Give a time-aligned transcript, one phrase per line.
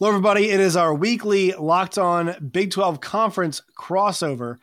[0.00, 0.50] Hello, everybody.
[0.50, 4.58] It is our weekly Locked On Big 12 Conference crossover.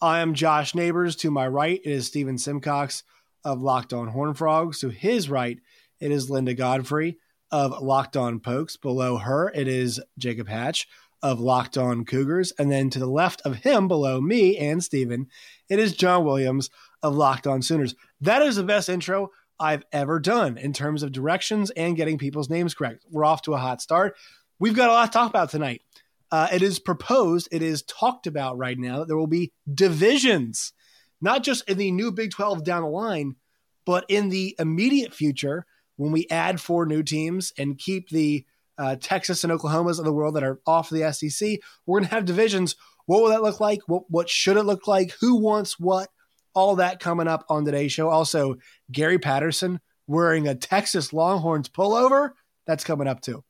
[0.00, 1.16] I am Josh Neighbors.
[1.16, 3.02] To my right, it is Stephen Simcox
[3.44, 4.78] of Locked On Horned Frogs.
[4.78, 5.58] To his right,
[5.98, 7.18] it is Linda Godfrey
[7.50, 8.76] of Locked On Pokes.
[8.76, 10.86] Below her, it is Jacob Hatch
[11.20, 12.52] of Locked On Cougars.
[12.56, 15.26] And then to the left of him, below me and Stephen,
[15.68, 16.70] it is John Williams
[17.02, 17.96] of Locked On Sooners.
[18.20, 22.50] That is the best intro I've ever done in terms of directions and getting people's
[22.50, 23.04] names correct.
[23.10, 24.14] We're off to a hot start
[24.58, 25.82] we've got a lot to talk about tonight.
[26.30, 30.72] Uh, it is proposed, it is talked about right now that there will be divisions,
[31.20, 33.36] not just in the new Big 12 down the line,
[33.84, 35.66] but in the immediate future
[35.96, 38.44] when we add four new teams and keep the
[38.78, 41.60] uh, Texas and Oklahomas of the world that are off the SEC.
[41.86, 42.76] We're going to have divisions.
[43.06, 43.80] What will that look like?
[43.86, 45.14] What, what should it look like?
[45.20, 46.10] Who wants what?
[46.54, 48.08] All that coming up on today's show.
[48.08, 48.56] Also,
[48.90, 52.30] Gary Patterson wearing a Texas Longhorns pullover.
[52.66, 53.44] That's coming up too.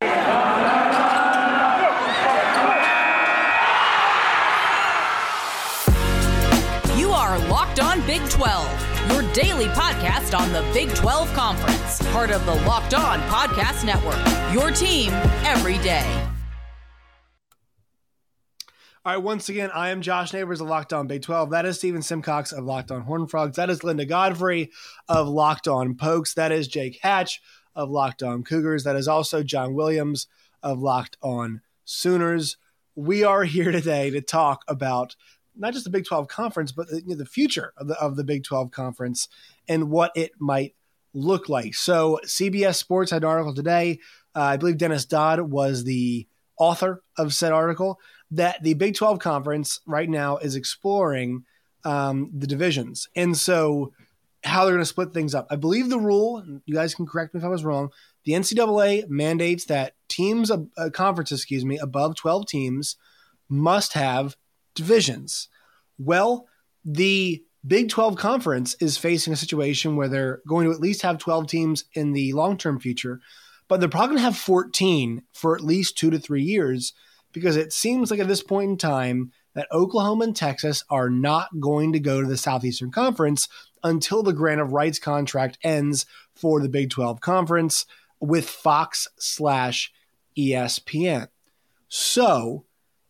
[0.00, 0.08] You
[7.10, 12.46] are Locked On Big 12, your daily podcast on the Big 12 Conference, part of
[12.46, 14.20] the Locked On Podcast Network.
[14.52, 15.10] Your team
[15.44, 16.20] every day.
[19.06, 21.50] All right, once again, I am Josh Neighbors of Locked On Big 12.
[21.50, 23.56] That is Stephen Simcox of Locked On Horned Frogs.
[23.56, 24.70] That is Linda Godfrey
[25.08, 26.32] of Locked On Pokes.
[26.34, 27.42] That is Jake Hatch
[27.74, 28.84] of Locked On Cougars.
[28.84, 30.26] That is also John Williams
[30.62, 32.56] of Locked On Sooners.
[32.94, 35.16] We are here today to talk about
[35.56, 38.16] not just the Big 12 conference, but the, you know, the future of the, of
[38.16, 39.28] the Big 12 conference
[39.68, 40.74] and what it might
[41.12, 41.74] look like.
[41.74, 44.00] So, CBS Sports had an article today.
[44.34, 46.26] Uh, I believe Dennis Dodd was the
[46.58, 48.00] author of said article
[48.32, 51.44] that the Big 12 conference right now is exploring
[51.84, 53.08] um, the divisions.
[53.14, 53.92] And so,
[54.44, 55.46] how they're going to split things up.
[55.50, 57.90] I believe the rule, you guys can correct me if I was wrong,
[58.24, 62.96] the NCAA mandates that teams, uh, conferences, excuse me, above 12 teams
[63.48, 64.36] must have
[64.74, 65.48] divisions.
[65.98, 66.46] Well,
[66.84, 71.16] the Big 12 conference is facing a situation where they're going to at least have
[71.16, 73.20] 12 teams in the long term future,
[73.68, 76.92] but they're probably going to have 14 for at least two to three years
[77.32, 81.48] because it seems like at this point in time that Oklahoma and Texas are not
[81.58, 83.48] going to go to the Southeastern Conference
[83.84, 87.86] until the grant of rights contract ends for the Big 12 conference
[88.18, 89.92] with Fox slash
[90.36, 91.28] ESPN.
[91.88, 92.64] So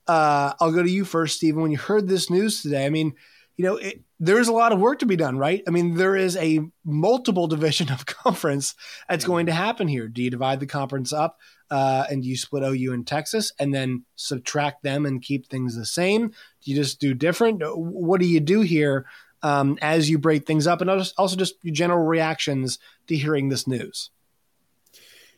[0.06, 1.62] uh, I'll go to you first, Stephen.
[1.62, 3.14] When you heard this news today, I mean,
[3.56, 5.62] you know, it, there's a lot of work to be done, right?
[5.66, 8.74] I mean, there is a multiple division of conference
[9.08, 10.08] that's going to happen here.
[10.08, 11.38] Do you divide the conference up
[11.70, 15.86] uh, and you split OU and Texas and then subtract them and keep things the
[15.86, 16.28] same?
[16.28, 17.62] Do you just do different?
[17.62, 19.06] What do you do here
[19.44, 20.80] um, as you break things up?
[20.80, 24.10] And also just your general reactions to hearing this news.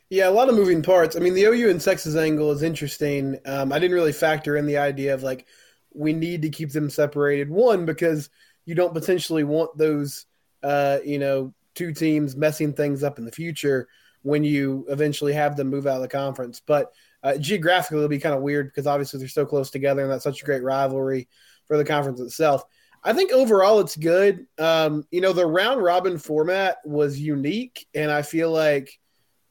[0.08, 1.16] Yeah, a lot of moving parts.
[1.16, 3.38] I mean, the OU and Texas angle is interesting.
[3.44, 5.46] Um, I didn't really factor in the idea of like
[5.92, 7.50] we need to keep them separated.
[7.50, 8.30] One because
[8.64, 10.26] you don't potentially want those,
[10.62, 13.88] uh, you know, two teams messing things up in the future
[14.22, 16.60] when you eventually have them move out of the conference.
[16.64, 16.92] But
[17.24, 20.24] uh, geographically, it'll be kind of weird because obviously they're so close together, and that's
[20.24, 21.28] such a great rivalry
[21.66, 22.62] for the conference itself.
[23.04, 24.46] I think overall it's good.
[24.58, 28.98] Um, you know, the round robin format was unique, and I feel like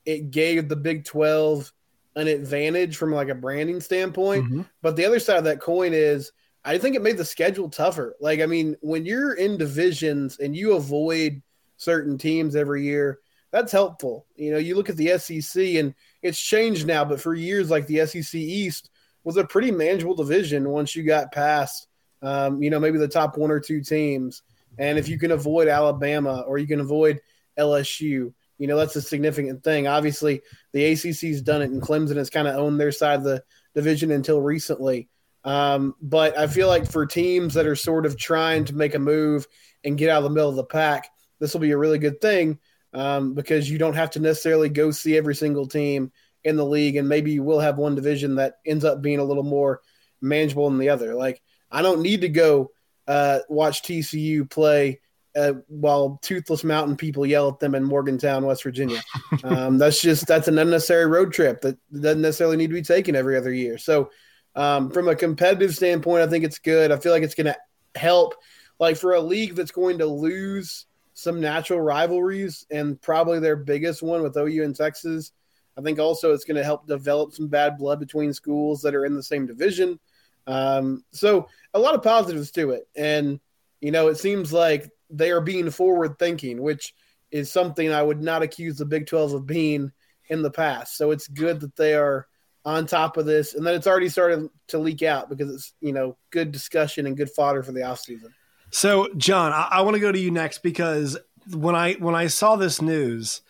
[0.06, 1.72] it gave the Big 12
[2.16, 4.46] an advantage from like a branding standpoint.
[4.46, 4.62] Mm-hmm.
[4.82, 6.32] But the other side of that coin is
[6.64, 8.16] I think it made the schedule tougher.
[8.20, 11.42] Like, I mean, when you're in divisions and you avoid
[11.78, 13.20] certain teams every year,
[13.52, 14.26] that's helpful.
[14.36, 17.86] You know, you look at the SEC and it's changed now, but for years, like
[17.88, 18.90] the SEC East
[19.24, 21.88] was a pretty manageable division once you got past,
[22.22, 24.42] um, you know, maybe the top one or two teams.
[24.78, 27.22] And if you can avoid Alabama or you can avoid
[27.58, 29.88] LSU, you know, that's a significant thing.
[29.88, 33.44] Obviously, the ACC's done it, and Clemson has kind of owned their side of the
[33.74, 35.10] division until recently.
[35.44, 39.00] Um, but I feel like for teams that are sort of trying to make a
[39.00, 39.46] move
[39.84, 41.10] and get out of the middle of the pack,
[41.40, 42.60] this will be a really good thing
[42.94, 46.12] um, because you don't have to necessarily go see every single team
[46.44, 49.24] in the league, and maybe you will have one division that ends up being a
[49.24, 49.82] little more
[50.22, 51.14] manageable than the other.
[51.14, 51.42] Like
[51.76, 52.72] I don't need to go
[53.06, 55.02] uh, watch TCU play
[55.36, 59.02] uh, while toothless mountain people yell at them in Morgantown, West Virginia.
[59.44, 63.16] Um, that's just that's an unnecessary road trip that doesn't necessarily need to be taken
[63.16, 63.78] every other year.
[63.78, 64.10] So,
[64.56, 66.92] um, from a competitive standpoint, I think it's good.
[66.92, 68.34] I feel like it's going to help,
[68.80, 74.02] like for a league that's going to lose some natural rivalries and probably their biggest
[74.02, 75.32] one with OU and Texas.
[75.78, 79.06] I think also it's going to help develop some bad blood between schools that are
[79.06, 80.00] in the same division.
[80.48, 83.40] Um, so a lot of positives to it, and
[83.82, 86.94] you know, it seems like they are being forward thinking, which
[87.32, 89.92] is something I would not accuse the Big 12 of being
[90.30, 90.98] in the past.
[90.98, 92.28] So it's good that they are
[92.64, 95.94] on top of this and that it's already started to leak out because it's, you
[95.94, 98.30] know, good discussion and good fodder for the offseason.
[98.72, 101.18] So, John, I, I want to go to you next because
[101.54, 103.42] when I when I saw this news,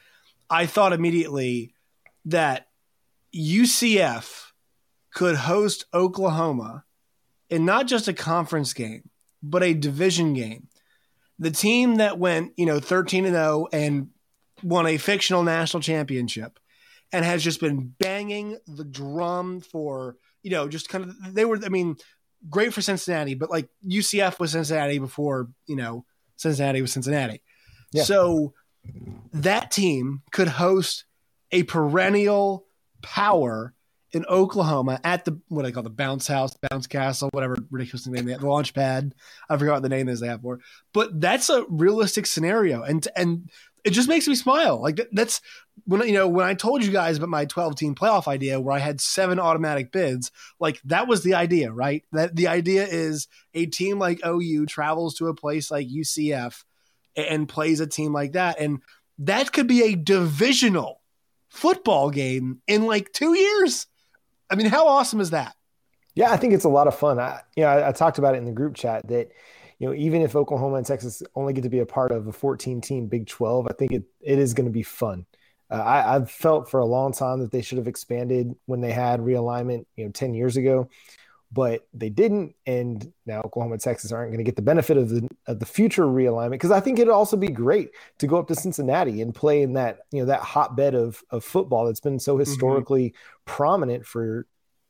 [0.50, 1.74] I thought immediately
[2.26, 2.68] that
[3.34, 4.52] UCF
[5.14, 6.85] could host Oklahoma
[7.50, 9.10] in not just a conference game,
[9.42, 10.68] but a division game.
[11.38, 14.10] The team that went, you know, 13 and 0 and
[14.64, 16.60] won a fictional national championship
[17.12, 21.60] and has just been banging the drum for, you know, just kind of they were
[21.64, 21.98] I mean,
[22.50, 26.06] great for Cincinnati, but like UCF was Cincinnati before, you know,
[26.38, 27.42] Cincinnati was Cincinnati.
[27.92, 28.04] Yeah.
[28.04, 28.54] So
[29.34, 31.06] that team could host
[31.52, 32.66] a perennial
[33.02, 33.74] power
[34.16, 38.24] in Oklahoma at the what I call the bounce house, bounce castle, whatever ridiculous name
[38.24, 39.14] they have, the launch pad.
[39.50, 40.62] I forgot what the name is they have for.
[40.94, 43.50] But that's a realistic scenario, and and
[43.84, 44.82] it just makes me smile.
[44.82, 45.42] Like that's
[45.84, 48.74] when you know when I told you guys about my 12 team playoff idea where
[48.74, 50.32] I had seven automatic bids.
[50.62, 52.06] Like that was the idea, right?
[52.14, 56.64] That the idea is a team like OU travels to a place like UCF
[57.18, 58.80] and plays a team like that, and
[59.20, 61.02] that could be a divisional
[61.50, 63.88] football game in like two years.
[64.50, 65.56] I mean, how awesome is that?
[66.14, 67.20] Yeah, I think it's a lot of fun.
[67.20, 69.32] I, you know, I, I talked about it in the group chat that,
[69.80, 72.32] you know, even if Oklahoma and Texas only get to be a part of a
[72.32, 75.26] 14 team Big 12, I think it, it is going to be fun.
[75.70, 78.92] Uh, I, I've felt for a long time that they should have expanded when they
[78.92, 80.90] had realignment, you know, 10 years ago
[81.56, 82.54] but they didn't.
[82.68, 85.66] And now Oklahoma and Texas aren't going to get the benefit of the of the
[85.66, 89.34] future realignment because I think it'd also be great to go up to Cincinnati and
[89.34, 92.42] play in that you know that hotbed of of football that's been so mm-hmm.
[92.42, 93.46] historically mm-hmm.
[93.46, 94.46] prominent for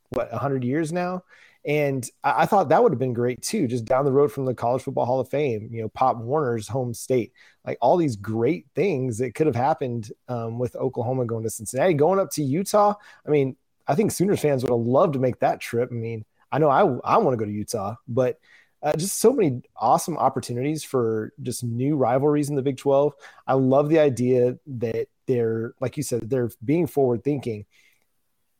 [0.10, 1.24] what hundred years now.
[1.68, 4.46] And I, I, thought that would have been great too, just down the road from
[4.46, 7.32] the College Football Hall of Fame, you know, Pop Warner's home state,
[7.66, 11.96] like all these great things that could have happened um, with Oklahoma going to Cincinnati,
[11.96, 12.94] going up to Utah.
[13.26, 13.56] I mean,
[13.88, 15.90] I think Sooners fans would have loved to make that trip.
[15.92, 16.24] I mean,
[16.56, 18.40] I know I I want to go to Utah, but
[18.82, 23.14] uh, just so many awesome opportunities for just new rivalries in the Big 12.
[23.46, 27.66] I love the idea that they're like you said they're being forward thinking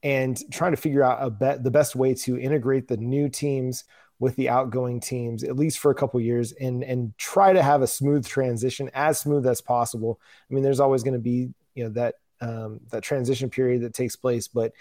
[0.04, 3.86] and trying to figure out a bet the best way to integrate the new teams
[4.20, 7.82] with the outgoing teams at least for a couple years and and try to have
[7.82, 10.20] a smooth transition as smooth as possible.
[10.52, 13.94] I mean there's always going to be you know that um, that transition period that
[13.94, 14.74] takes place, but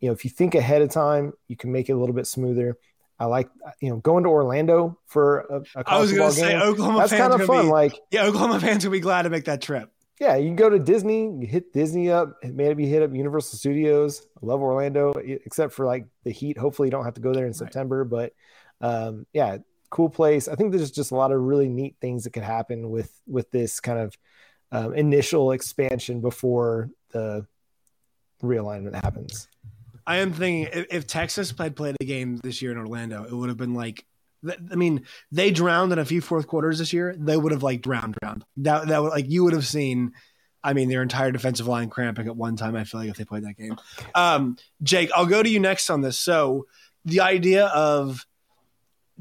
[0.00, 2.26] you know, if you think ahead of time, you can make it a little bit
[2.26, 2.76] smoother.
[3.18, 3.48] I like,
[3.80, 6.98] you know, going to Orlando for a, a I was going to say Oklahoma.
[6.98, 7.66] That's kind of fun.
[7.66, 9.90] Be, like, yeah, Oklahoma fans will be glad to make that trip.
[10.20, 14.26] Yeah, you can go to Disney, you hit Disney up, maybe hit up Universal Studios.
[14.42, 16.56] I love Orlando, except for like the heat.
[16.56, 17.56] Hopefully, you don't have to go there in right.
[17.56, 18.04] September.
[18.04, 18.32] But
[18.80, 19.58] um, yeah,
[19.90, 20.48] cool place.
[20.48, 23.50] I think there's just a lot of really neat things that could happen with with
[23.50, 24.16] this kind of
[24.72, 27.46] um, initial expansion before the
[28.42, 29.48] realignment happens.
[30.06, 33.32] I am thinking if, if Texas had played a game this year in Orlando, it
[33.32, 34.04] would have been like
[34.48, 37.16] I mean, they drowned in a few fourth quarters this year.
[37.18, 38.44] They would have like drowned, drowned.
[38.58, 40.12] That that would like you would have seen.
[40.62, 42.74] I mean, their entire defensive line cramping at one time.
[42.74, 43.76] I feel like if they played that game.
[44.14, 46.18] Um, Jake, I'll go to you next on this.
[46.18, 46.66] So
[47.04, 48.26] the idea of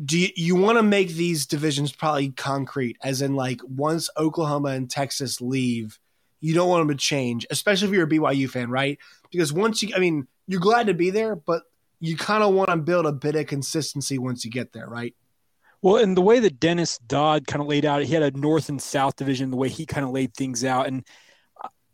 [0.03, 4.69] do you, you want to make these divisions probably concrete, as in like once Oklahoma
[4.69, 5.99] and Texas leave,
[6.41, 8.97] you don't want them to change, especially if you're a BYU fan, right?
[9.31, 11.63] Because once you, I mean, you're glad to be there, but
[11.99, 15.15] you kind of want to build a bit of consistency once you get there, right?
[15.81, 18.69] Well, and the way that Dennis Dodd kind of laid out, he had a North
[18.69, 19.51] and South division.
[19.51, 21.05] The way he kind of laid things out, and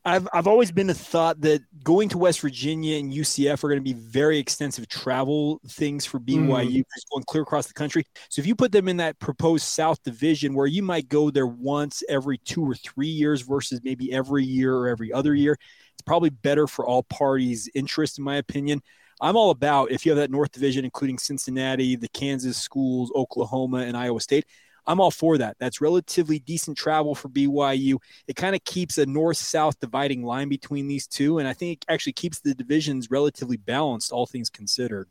[0.03, 3.79] I've I've always been a thought that going to West Virginia and UCF are going
[3.79, 6.83] to be very extensive travel things for BYU, mm.
[7.11, 8.05] going clear across the country.
[8.29, 11.45] So if you put them in that proposed South Division, where you might go there
[11.45, 15.53] once every two or three years versus maybe every year or every other year,
[15.93, 18.81] it's probably better for all parties' interest, in my opinion.
[19.21, 23.79] I'm all about if you have that North Division, including Cincinnati, the Kansas schools, Oklahoma,
[23.79, 24.45] and Iowa State.
[24.87, 25.57] I'm all for that.
[25.59, 27.97] That's relatively decent travel for BYU.
[28.27, 31.39] It kind of keeps a north south dividing line between these two.
[31.39, 35.07] And I think it actually keeps the divisions relatively balanced, all things considered.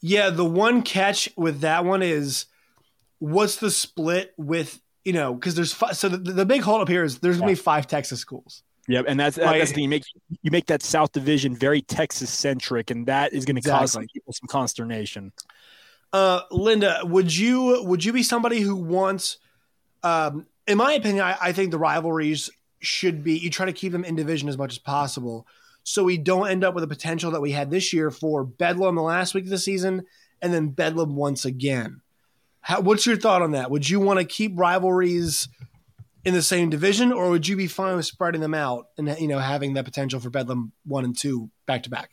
[0.00, 0.30] Yeah.
[0.30, 2.46] The one catch with that one is
[3.18, 7.04] what's the split with, you know, because there's five, so the, the big holdup here
[7.04, 8.62] is there's going to be five Texas schools.
[8.88, 9.58] Yep, and that's right.
[9.58, 9.82] that's the.
[9.82, 10.04] You make
[10.42, 13.80] you make that South Division very Texas centric, and that is going to exactly.
[13.82, 15.30] cause some people some consternation.
[16.12, 19.38] Uh, Linda, would you would you be somebody who wants?
[20.02, 22.50] Um, in my opinion, I, I think the rivalries
[22.80, 25.46] should be you try to keep them in division as much as possible,
[25.82, 28.94] so we don't end up with the potential that we had this year for Bedlam
[28.94, 30.04] the last week of the season,
[30.40, 32.00] and then Bedlam once again.
[32.60, 33.70] How, what's your thought on that?
[33.70, 35.48] Would you want to keep rivalries?
[36.24, 39.28] in the same division, or would you be fine with spreading them out and you
[39.28, 42.10] know having the potential for Bedlam one and two back to back?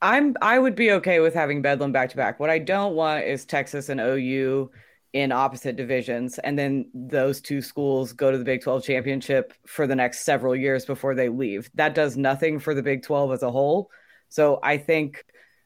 [0.00, 2.38] I'm I would be okay with having Bedlam back to back.
[2.38, 4.70] What I don't want is Texas and OU
[5.14, 9.86] in opposite divisions and then those two schools go to the Big 12 championship for
[9.86, 11.70] the next several years before they leave.
[11.74, 13.90] That does nothing for the Big 12 as a whole.
[14.28, 15.24] So I think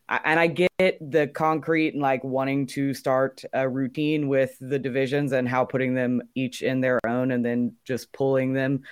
[0.09, 5.33] and I get the concrete and like wanting to start a routine with the divisions
[5.33, 8.83] and how putting them each in their own and then just pulling them.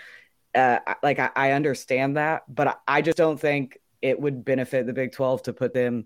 [0.54, 4.92] Uh, like I, I understand that, but I just don't think it would benefit the
[4.92, 6.04] Big 12 to put them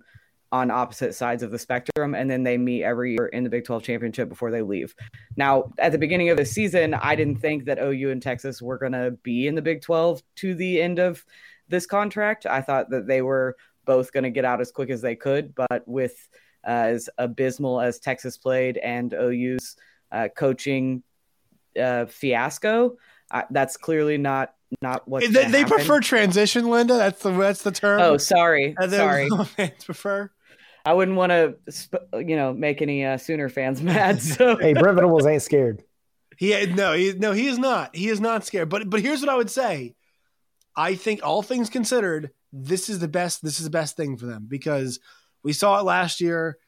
[0.52, 3.64] on opposite sides of the spectrum and then they meet every year in the Big
[3.64, 4.94] 12 championship before they leave.
[5.36, 8.78] Now, at the beginning of the season, I didn't think that OU and Texas were
[8.78, 11.24] going to be in the Big 12 to the end of
[11.68, 12.46] this contract.
[12.46, 15.54] I thought that they were both going to get out as quick as they could.
[15.54, 16.28] But with
[16.66, 19.76] uh, as abysmal as Texas played and OU's
[20.12, 21.02] uh, coaching
[21.80, 22.96] uh, fiasco,
[23.50, 26.68] that's clearly not not what they, they prefer transition.
[26.68, 28.00] Linda, that's the that's the term.
[28.00, 29.28] Oh, sorry, sorry.
[29.56, 30.30] Fans prefer.
[30.86, 31.56] I wouldn't want to,
[32.14, 34.20] you know, make any uh, Sooner fans mad.
[34.22, 35.82] So hey, Brent Venables ain't scared.
[36.36, 37.94] He no, he no, he is not.
[37.96, 38.68] He is not scared.
[38.68, 39.94] But but here's what I would say.
[40.76, 44.26] I think all things considered, this is the best this is the best thing for
[44.26, 45.00] them because
[45.42, 46.58] we saw it last year.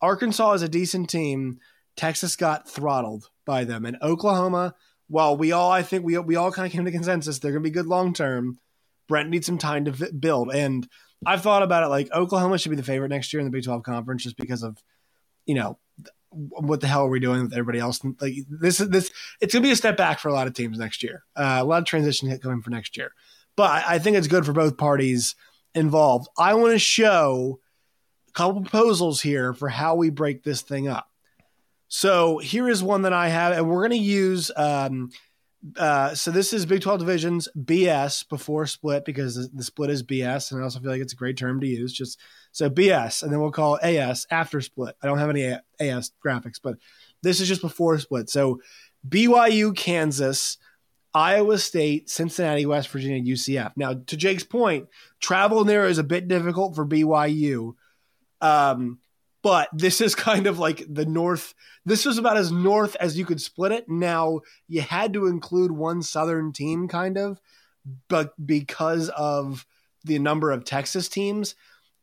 [0.00, 1.58] Arkansas is a decent team.
[1.96, 4.74] Texas got throttled by them, and Oklahoma.
[5.12, 7.62] Well, we all I think we we all kind of came to consensus they're going
[7.62, 8.58] to be good long term.
[9.08, 10.88] Brent needs some time to build, and
[11.26, 13.64] I've thought about it like Oklahoma should be the favorite next year in the Big
[13.64, 14.78] Twelve conference just because of
[15.46, 15.78] you know
[16.30, 18.00] what the hell are we doing with everybody else?
[18.20, 20.78] Like this is this it's gonna be a step back for a lot of teams
[20.78, 21.22] next year.
[21.36, 23.12] Uh, a lot of transition coming for next year
[23.56, 25.34] but I think it's good for both parties
[25.74, 26.28] involved.
[26.38, 27.60] I want to show
[28.28, 31.06] a couple proposals here for how we break this thing up.
[31.94, 34.50] So here is one that I have, and we're going to use.
[34.56, 35.10] Um,
[35.76, 40.50] uh, so this is Big 12 divisions BS before split because the, split is BS,
[40.50, 41.92] and I also feel like it's a great term to use.
[41.92, 42.18] Just
[42.50, 44.96] so BS, and then we'll call AS after split.
[45.02, 46.78] I don't have any AS graphics, but
[47.22, 48.30] this is just before split.
[48.30, 48.62] So
[49.06, 50.56] BYU, Kansas,
[51.12, 53.72] Iowa State, Cincinnati, West Virginia, UCF.
[53.76, 54.88] Now, to Jake's point,
[55.20, 57.74] travel there is a bit difficult for BYU.
[58.40, 58.98] Um,
[59.42, 61.54] but this is kind of like the north.
[61.84, 63.88] This was about as north as you could split it.
[63.88, 67.40] Now, you had to include one southern team, kind of,
[68.08, 69.66] but because of
[70.04, 71.54] the number of Texas teams,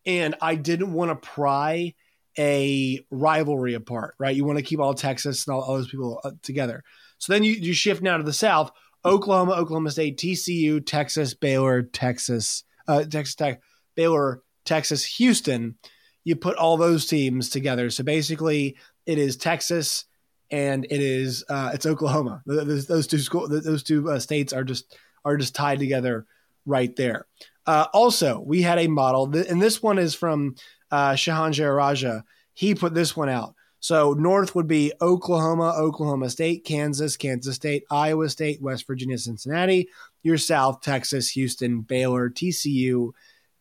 [0.06, 1.94] and I didn't want to pry
[2.38, 4.36] a rivalry apart, right?
[4.36, 6.84] You want to keep all Texas and all, all those people uh, together.
[7.18, 8.72] So then you, you shift now to the south
[9.06, 13.62] Oklahoma, Oklahoma State, TCU, Texas, Baylor, Texas, uh, Texas Tech,
[13.96, 15.76] Baylor, Texas, Houston.
[16.24, 17.90] You put all those teams together.
[17.90, 20.06] So basically, it is Texas
[20.52, 22.42] and it is uh, it's Oklahoma.
[22.46, 26.26] Those, those two school, those two uh, states are just are just tied together
[26.66, 27.26] right there.
[27.66, 30.56] Uh, also, we had a model, and this one is from
[30.92, 32.24] uh, Shehan Jeyarajah.
[32.54, 33.56] He put this one out.
[33.80, 39.88] So North would be Oklahoma, Oklahoma State, Kansas, Kansas State, Iowa State, West Virginia, Cincinnati.
[40.22, 43.12] Your South, Texas, Houston, Baylor, TCU,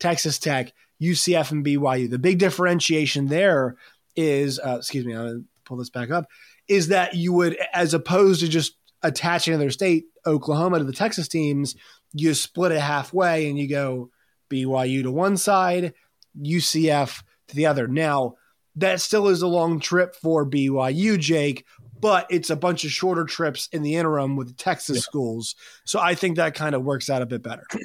[0.01, 0.73] Texas Tech,
[1.03, 2.11] UCF, and BYU.
[2.11, 3.77] The big differentiation there
[4.17, 6.27] is, uh, excuse me, I'll pull this back up,
[6.69, 11.29] is that you would, as opposed to just attaching another state, Oklahoma to the Texas
[11.29, 11.77] teams,
[12.13, 14.11] you split it halfway and you go
[14.51, 15.95] BYU to one side,
[16.41, 17.87] UCF to the other.
[17.87, 18.35] Now,
[18.77, 21.65] that still is a long trip for BYU, Jake,
[22.01, 25.03] but it's a bunch of shorter trips in the interim with the Texas yeah.
[25.03, 25.55] schools.
[25.85, 27.65] So I think that kind of works out a bit better.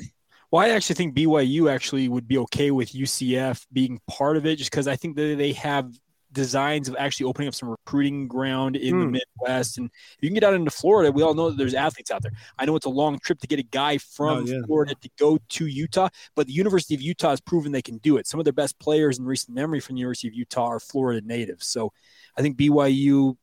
[0.53, 4.57] Well, I actually think BYU actually would be okay with UCF being part of it
[4.57, 5.91] just because I think that they have
[6.31, 9.17] designs of actually opening up some recruiting ground in the hmm.
[9.39, 9.79] Midwest.
[9.79, 12.21] And if you can get out into Florida, we all know that there's athletes out
[12.21, 12.33] there.
[12.59, 14.59] I know it's a long trip to get a guy from oh, yeah.
[14.67, 18.17] Florida to go to Utah, but the University of Utah has proven they can do
[18.17, 18.27] it.
[18.27, 21.25] Some of their best players in recent memory from the University of Utah are Florida
[21.25, 21.65] natives.
[21.65, 21.91] So
[22.37, 23.37] I think BYU,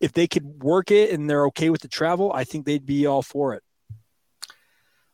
[0.00, 3.06] if they could work it and they're okay with the travel, I think they'd be
[3.06, 3.62] all for it.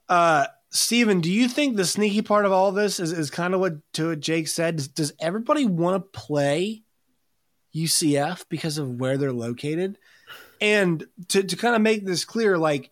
[0.08, 3.60] Uh, Stephen, do you think the sneaky part of all this is, is kind of
[3.60, 4.76] what to what Jake said?
[4.76, 6.84] Does, does everybody want to play
[7.74, 9.98] UCF because of where they're located.
[10.60, 12.90] And to, to kind of make this clear, like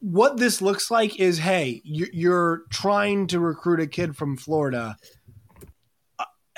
[0.00, 4.96] what this looks like is hey, you're trying to recruit a kid from Florida.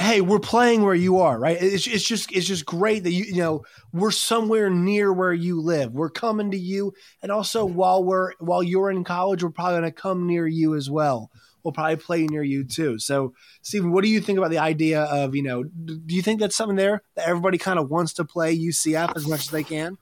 [0.00, 1.58] Hey, we're playing where you are, right?
[1.60, 5.60] It's, it's just it's just great that you you know we're somewhere near where you
[5.60, 5.92] live.
[5.92, 9.92] We're coming to you, and also while we're while you're in college, we're probably going
[9.92, 11.30] to come near you as well
[11.62, 12.98] We'll probably play near you too.
[12.98, 16.40] So, Stephen, what do you think about the idea of, you know, do you think
[16.40, 19.62] that's something there that everybody kind of wants to play UCF as much as they
[19.62, 19.98] can?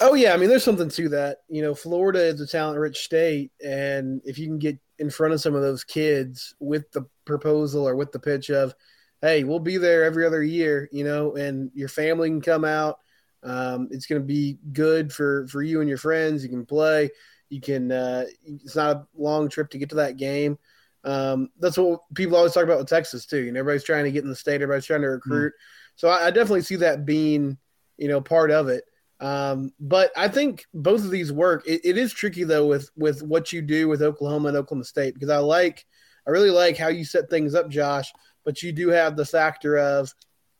[0.00, 1.38] Oh yeah, I mean, there's something to that.
[1.48, 5.40] You know, Florida is a talent-rich state, and if you can get in front of
[5.40, 8.72] some of those kids with the proposal or with the pitch of,
[9.20, 13.00] "Hey, we'll be there every other year," you know, and your family can come out.
[13.42, 16.44] Um, it's going to be good for for you and your friends.
[16.44, 17.10] You can play.
[17.50, 17.90] You can.
[17.90, 20.56] Uh, it's not a long trip to get to that game.
[21.04, 23.40] Um, that's what people always talk about with Texas too.
[23.40, 24.62] You know, everybody's trying to get in the state.
[24.62, 25.52] Everybody's trying to recruit.
[25.52, 25.96] Mm.
[25.96, 27.58] So I, I definitely see that being,
[27.98, 28.84] you know, part of it.
[29.22, 31.62] Um, but I think both of these work.
[31.66, 35.14] It, it is tricky though with with what you do with Oklahoma and Oklahoma State
[35.14, 35.86] because I like,
[36.26, 38.12] I really like how you set things up, Josh.
[38.44, 40.12] But you do have the factor of,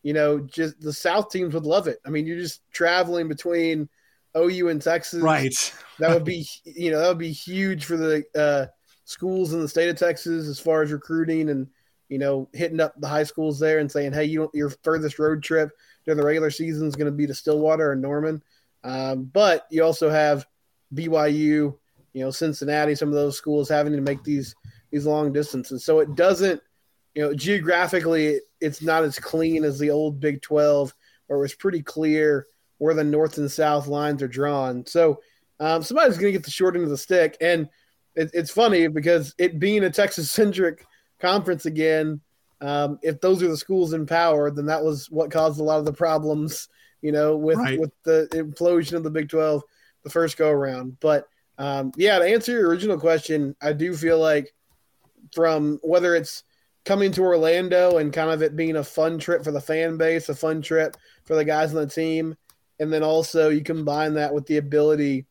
[0.04, 1.98] you know, just the South teams would love it.
[2.06, 3.88] I mean, you're just traveling between
[4.36, 5.74] OU and Texas, right?
[5.98, 8.66] that would be, you know, that would be huge for the uh,
[9.04, 11.66] schools in the state of Texas as far as recruiting and
[12.08, 15.42] you know hitting up the high schools there and saying, hey, you your furthest road
[15.42, 15.70] trip
[16.04, 18.42] during the regular season is going to be to Stillwater or Norman.
[18.84, 20.46] Um, but you also have
[20.94, 21.78] BYU, you
[22.14, 24.54] know, Cincinnati, some of those schools having to make these
[24.90, 25.84] these long distances.
[25.84, 26.60] So it doesn't,
[27.14, 30.94] you know, geographically, it's not as clean as the old Big Twelve,
[31.26, 32.46] where it was pretty clear
[32.78, 34.84] where the north and south lines are drawn.
[34.86, 35.20] So
[35.60, 37.68] um, somebody's going to get the short end of the stick, and
[38.16, 40.84] it, it's funny because it being a Texas centric
[41.20, 42.20] conference again.
[42.60, 45.80] Um, if those are the schools in power, then that was what caused a lot
[45.80, 46.68] of the problems
[47.02, 47.78] you know, with right.
[47.78, 49.62] with the implosion of the Big Twelve
[50.02, 50.98] the first go around.
[51.00, 51.28] But
[51.58, 54.54] um, yeah, to answer your original question, I do feel like
[55.34, 56.44] from whether it's
[56.84, 60.28] coming to Orlando and kind of it being a fun trip for the fan base,
[60.28, 62.36] a fun trip for the guys on the team,
[62.80, 65.26] and then also you combine that with the ability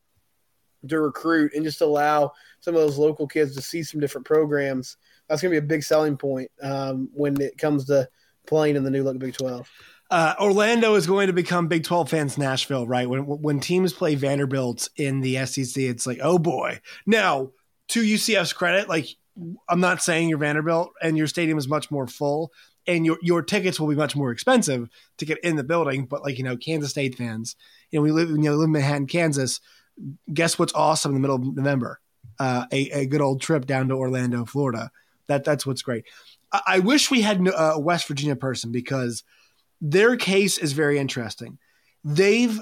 [0.88, 4.96] to recruit and just allow some of those local kids to see some different programs.
[5.28, 8.08] That's going to be a big selling point um, when it comes to
[8.46, 9.70] playing in the new look Big Twelve
[10.12, 13.08] uh, Orlando is going to become Big 12 fans Nashville, right?
[13.08, 16.80] When when teams play Vanderbilt in the SEC, it's like, oh boy.
[17.06, 17.52] Now,
[17.88, 19.06] to UCF's credit, like
[19.70, 22.52] I'm not saying you're Vanderbilt and your stadium is much more full
[22.86, 26.22] and your your tickets will be much more expensive to get in the building, but
[26.22, 27.56] like, you know, Kansas State fans,
[27.90, 29.60] you know, we live you know, live in Manhattan, Kansas.
[30.30, 32.00] Guess what's awesome in the middle of November?
[32.38, 34.90] Uh, a, a good old trip down to Orlando, Florida.
[35.28, 36.04] That that's what's great.
[36.52, 39.24] I, I wish we had a West Virginia person because–
[39.82, 41.58] their case is very interesting.
[42.04, 42.58] They've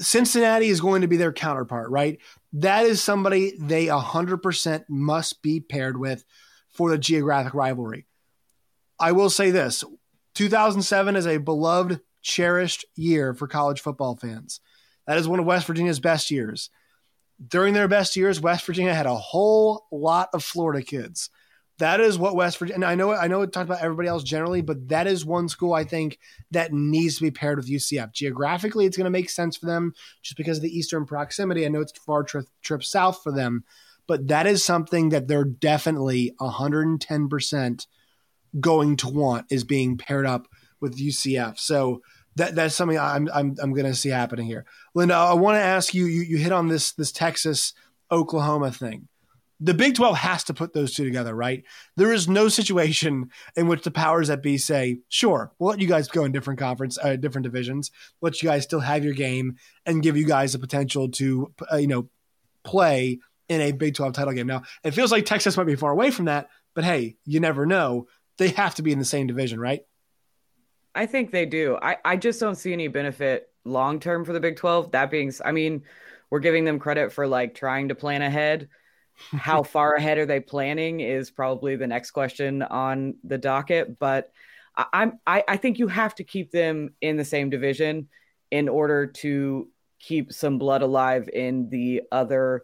[0.00, 2.18] Cincinnati is going to be their counterpart, right?
[2.54, 6.24] That is somebody they 100% must be paired with
[6.70, 8.06] for the geographic rivalry.
[8.98, 9.84] I will say this
[10.34, 14.60] 2007 is a beloved, cherished year for college football fans.
[15.06, 16.70] That is one of West Virginia's best years.
[17.46, 21.30] During their best years, West Virginia had a whole lot of Florida kids
[21.78, 22.74] that is what West Virginia.
[22.74, 25.48] And I know, I know, it talked about everybody else generally, but that is one
[25.48, 26.18] school I think
[26.50, 28.12] that needs to be paired with UCF.
[28.12, 31.64] Geographically, it's going to make sense for them just because of the eastern proximity.
[31.64, 33.64] I know it's far trip, trip south for them,
[34.06, 37.86] but that is something that they're definitely 110 percent
[38.58, 40.48] going to want is being paired up
[40.80, 41.58] with UCF.
[41.58, 42.02] So
[42.36, 44.64] that that's something I'm I'm I'm going to see happening here.
[44.94, 46.06] Linda, I want to ask you.
[46.06, 47.72] You you hit on this this Texas
[48.10, 49.08] Oklahoma thing
[49.60, 51.64] the Big 12 has to put those two together, right?
[51.96, 55.88] There is no situation in which the powers that be say, sure, we'll let you
[55.88, 57.90] guys go in different conference, uh, different divisions,
[58.20, 61.76] let you guys still have your game and give you guys the potential to, uh,
[61.76, 62.08] you know,
[62.62, 63.18] play
[63.48, 64.46] in a Big 12 title game.
[64.46, 67.66] Now, it feels like Texas might be far away from that, but hey, you never
[67.66, 68.06] know.
[68.36, 69.80] They have to be in the same division, right?
[70.94, 71.76] I think they do.
[71.82, 74.92] I, I just don't see any benefit long term for the Big 12.
[74.92, 75.82] That being, I mean,
[76.30, 78.68] we're giving them credit for like trying to plan ahead
[79.32, 83.98] how far ahead are they planning is probably the next question on the docket.
[83.98, 84.32] But
[84.76, 88.08] I, I, I think you have to keep them in the same division
[88.50, 92.62] in order to keep some blood alive in the other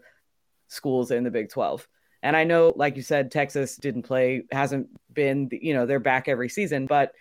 [0.69, 1.87] schools in the Big 12.
[2.23, 6.27] And I know, like you said, Texas didn't play, hasn't been, you know, they're back
[6.27, 7.13] every season, but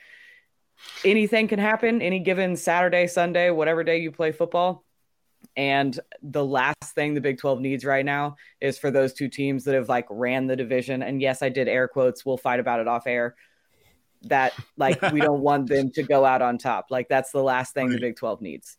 [1.03, 4.85] anything can happen any given Saturday, Sunday, whatever day you play football.
[5.55, 9.63] And the last thing the Big 12 needs right now is for those two teams
[9.65, 11.03] that have like ran the division.
[11.03, 12.25] And yes, I did air quotes.
[12.25, 13.35] We'll fight about it off air.
[14.23, 16.87] That like we don't want them to go out on top.
[16.89, 17.93] Like that's the last thing right.
[17.93, 18.77] the Big 12 needs.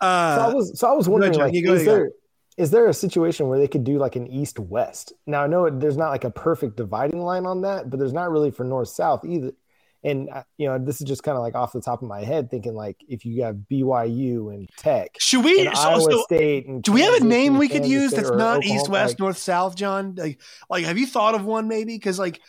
[0.00, 2.10] Uh, so I was so I was wondering, like, is there
[2.56, 5.12] is there a situation where they could do like an east west?
[5.26, 8.30] Now I know there's not like a perfect dividing line on that, but there's not
[8.30, 9.52] really for north south either
[10.04, 12.24] and uh, you know this is just kind of like off the top of my
[12.24, 16.22] head thinking like if you have BYU and Tech, should we and so, Iowa so,
[16.22, 19.20] State and do we have a name we could use that's not East West like,
[19.20, 20.14] North South, John?
[20.16, 21.94] Like, like have you thought of one maybe?
[21.94, 22.40] Because like,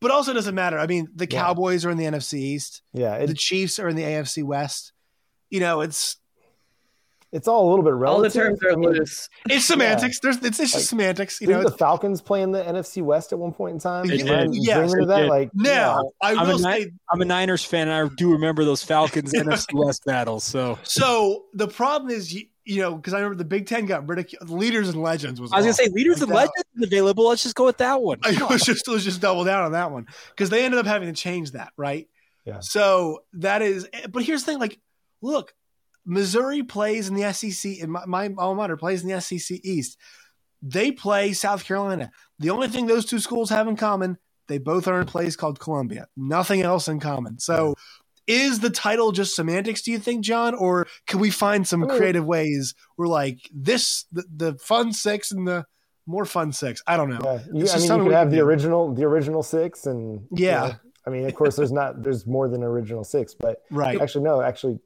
[0.00, 0.78] but also doesn't matter.
[0.78, 1.42] I mean, the yeah.
[1.42, 2.82] Cowboys are in the NFC East.
[2.92, 4.92] Yeah, the Chiefs are in the AFC West.
[5.50, 6.16] You know, it's
[7.32, 8.42] it's all a little bit relative.
[8.42, 9.28] All the terms are I mean, loose.
[9.50, 10.18] It's semantics.
[10.20, 11.40] There's it's, it's just Like, semantics.
[11.40, 11.62] You know.
[11.62, 14.06] the Falcons playing the NFC West at one point in time?
[14.06, 14.54] They Am I did.
[14.56, 15.20] Yes, dreaming that?
[15.20, 15.28] did.
[15.28, 18.82] Like now, I I'm a, say I'm a Niners fan, and I do remember those
[18.82, 20.44] Falcons NFC West battles.
[20.44, 21.44] So so.
[21.54, 24.48] The problem is, you, you know, because I remember the Big Ten got ridiculed.
[24.50, 25.52] Leaders and legends was.
[25.52, 27.28] I was gonna say leaders Like and that- legends is available.
[27.28, 28.20] Let's just go with that one.
[28.24, 31.08] I was just let's just double down on that one because they ended up having
[31.12, 32.08] to change that, right?
[32.44, 32.60] Yeah.
[32.60, 34.78] So that is, eh, but here's the thing: like,
[35.20, 35.54] look,
[36.04, 39.96] Missouri plays in the SEC, and my, my alma mater plays in the SEC East.
[40.62, 42.10] They play South Carolina.
[42.38, 45.36] The only thing those two schools have in common, they both are in a place
[45.36, 46.08] called Columbia.
[46.16, 47.38] Nothing else in common.
[47.38, 47.74] So.
[48.26, 50.54] Is the title just semantics, do you think, John?
[50.54, 55.32] Or can we find some I creative ways where like this the, the fun six
[55.32, 55.64] and the
[56.06, 56.82] more fun six?
[56.86, 57.20] I don't know.
[57.24, 58.44] Yeah, you, I mean, you could have the do.
[58.44, 60.60] original, the original six, and you Yeah.
[60.60, 60.74] know,
[61.06, 63.98] I mean, of course, there's not, there's more than original six, but Right.
[63.98, 64.78] actually, no, actually,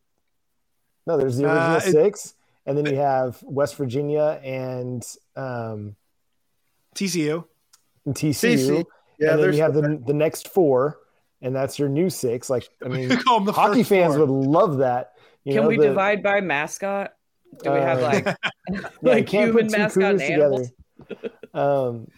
[1.06, 2.34] no, there's the original Uh, it- six,
[2.66, 5.04] and then you have West Virginia and
[5.36, 5.96] um,
[6.94, 7.44] TCU.
[8.08, 8.84] TCU, TCU.
[9.18, 10.98] Yeah, and then you have the the next four,
[11.40, 12.50] and that's your new six.
[12.50, 14.26] Like, I mean, could call them the hockey fans four.
[14.26, 15.12] would love that.
[15.44, 17.12] You Can know, we the- divide by mascot?
[17.62, 18.24] Do we have Uh, like
[18.70, 20.70] Yeah, like human mascot and animals?
[21.52, 22.08] um,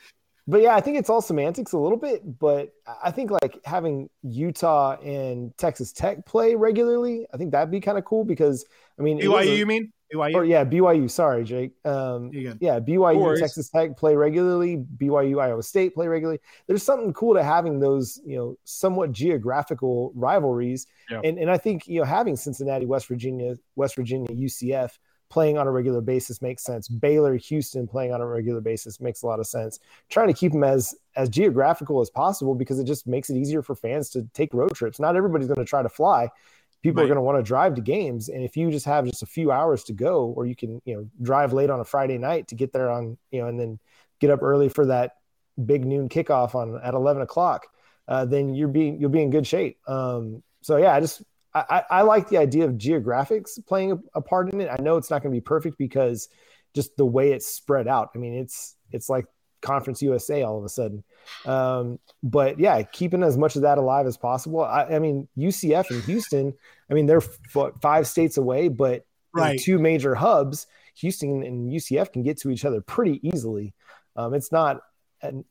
[0.47, 2.39] but yeah, I think it's all semantics a little bit.
[2.39, 7.81] But I think like having Utah and Texas Tech play regularly, I think that'd be
[7.81, 8.65] kind of cool because
[8.99, 9.93] I mean, BYU, a- you mean?
[10.13, 10.35] BYU?
[10.35, 11.11] or yeah, BYU.
[11.11, 11.73] Sorry, Jake.
[11.87, 13.39] Um, yeah, BYU.
[13.39, 14.85] Texas Tech play regularly.
[14.97, 16.41] BYU, Iowa State play regularly.
[16.67, 20.87] There's something cool to having those, you know, somewhat geographical rivalries.
[21.11, 21.21] Yeah.
[21.25, 24.99] And and I think you know having Cincinnati, West Virginia, West Virginia, UCF
[25.35, 26.87] playing on a regular basis makes sense.
[26.87, 29.81] Baylor, Houston playing on a regular basis makes a lot of sense.
[30.09, 33.61] Trying to keep them as as geographical as possible because it just makes it easier
[33.61, 35.01] for fans to take road trips.
[35.01, 36.31] Not everybody's going to try to fly.
[36.83, 39.23] People are going to want to drive to games, and if you just have just
[39.23, 42.17] a few hours to go, or you can you know drive late on a Friday
[42.17, 43.81] night to get there on you know, and then
[44.21, 45.17] get up early for that
[45.67, 47.67] big noon kickoff on at eleven o'clock,
[48.07, 49.79] uh, then you're being you'll be in good shape.
[49.89, 51.23] Um, so yeah, I just
[51.55, 54.69] I, I like the idea of geographics playing a, a part in it.
[54.71, 56.29] I know it's not going to be perfect because
[56.75, 58.11] just the way it's spread out.
[58.15, 59.27] I mean, it's it's like
[59.63, 61.05] Conference USA all of a sudden.
[61.47, 64.63] Um, but yeah, keeping as much of that alive as possible.
[64.63, 66.53] I, I mean, UCF and Houston.
[66.91, 69.05] I mean, they're f- five states away, but
[69.37, 69.59] Right.
[69.59, 70.69] two major hubs.
[70.97, 73.75] Houston and UCF can get to each other pretty easily.
[74.15, 74.81] Um, it's not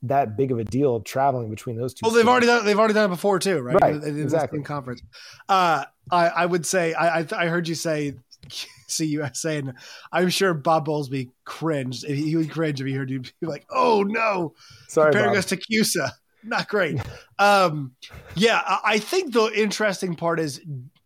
[0.04, 2.00] that big of a deal traveling between those two.
[2.04, 3.80] Well, they've already done they've already done it before too, right?
[3.80, 4.62] Right, In the exactly.
[4.62, 5.02] conference.
[5.48, 8.14] Uh, I I would say I I, I heard you say
[8.88, 9.74] CUSA, and
[10.12, 12.06] I'm sure Bob Bowlesby cringed.
[12.06, 14.54] He he would cringe if he heard you be like, "Oh no,
[14.88, 15.38] Sorry, comparing Bob.
[15.38, 16.10] us to CUSA."
[16.42, 17.00] Not great.
[17.38, 17.92] um,
[18.34, 20.60] yeah, I, I think the interesting part is: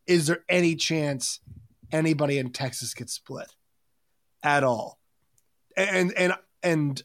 [0.07, 1.41] is there any chance
[1.93, 3.47] anybody in Texas gets split
[4.43, 4.99] at all?
[5.77, 6.35] And and
[6.65, 7.01] and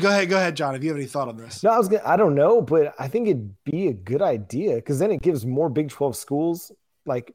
[0.00, 0.74] go ahead, go ahead, John.
[0.74, 2.94] If you have any thought on this, No, I was gonna, I don't know, but
[2.98, 6.72] I think it'd be a good idea because then it gives more Big 12 schools
[7.08, 7.34] like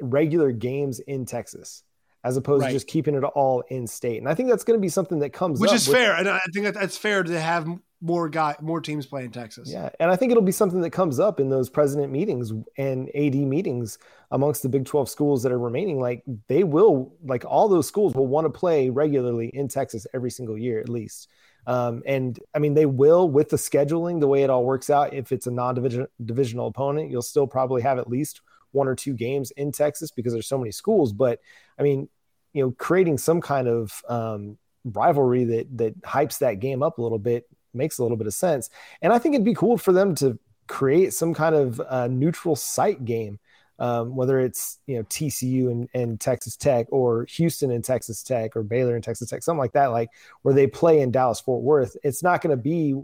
[0.00, 1.82] regular games in Texas
[2.22, 2.68] as opposed Right.
[2.68, 4.16] to just keeping it all in state.
[4.18, 6.28] And I think that's going to be something that comes which is with- fair, and
[6.28, 7.66] I think that that's fair to have
[8.00, 9.70] more guy more teams play in Texas.
[9.70, 13.08] Yeah, and I think it'll be something that comes up in those president meetings and
[13.14, 13.98] AD meetings
[14.30, 16.00] amongst the Big 12 schools that are remaining.
[16.00, 20.30] Like they will, like all those schools will want to play regularly in Texas every
[20.30, 21.28] single year at least.
[21.66, 25.14] Um, and I mean, they will with the scheduling, the way it all works out.
[25.14, 28.42] If it's a non-division divisional opponent, you'll still probably have at least
[28.74, 31.12] one or two games in Texas because there's so many schools.
[31.12, 31.40] But
[31.78, 32.08] I mean,
[32.52, 37.02] you know, creating some kind of um, rivalry that that hypes that game up a
[37.02, 38.70] little bit makes a little bit of sense.
[39.02, 42.56] And I think it'd be cool for them to create some kind of uh, neutral
[42.56, 43.38] site game,
[43.78, 48.56] um, whether it's you know TCU and, and Texas Tech or Houston and Texas Tech
[48.56, 50.10] or Baylor and Texas Tech, something like that, like
[50.42, 51.96] where they play in Dallas Fort Worth.
[52.02, 52.94] It's not going to be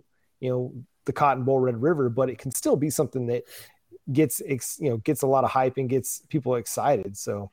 [0.41, 0.73] you know
[1.07, 3.45] the Cotton Bowl Red River, but it can still be something that
[4.13, 7.17] gets ex, you know gets a lot of hype and gets people excited.
[7.17, 7.51] So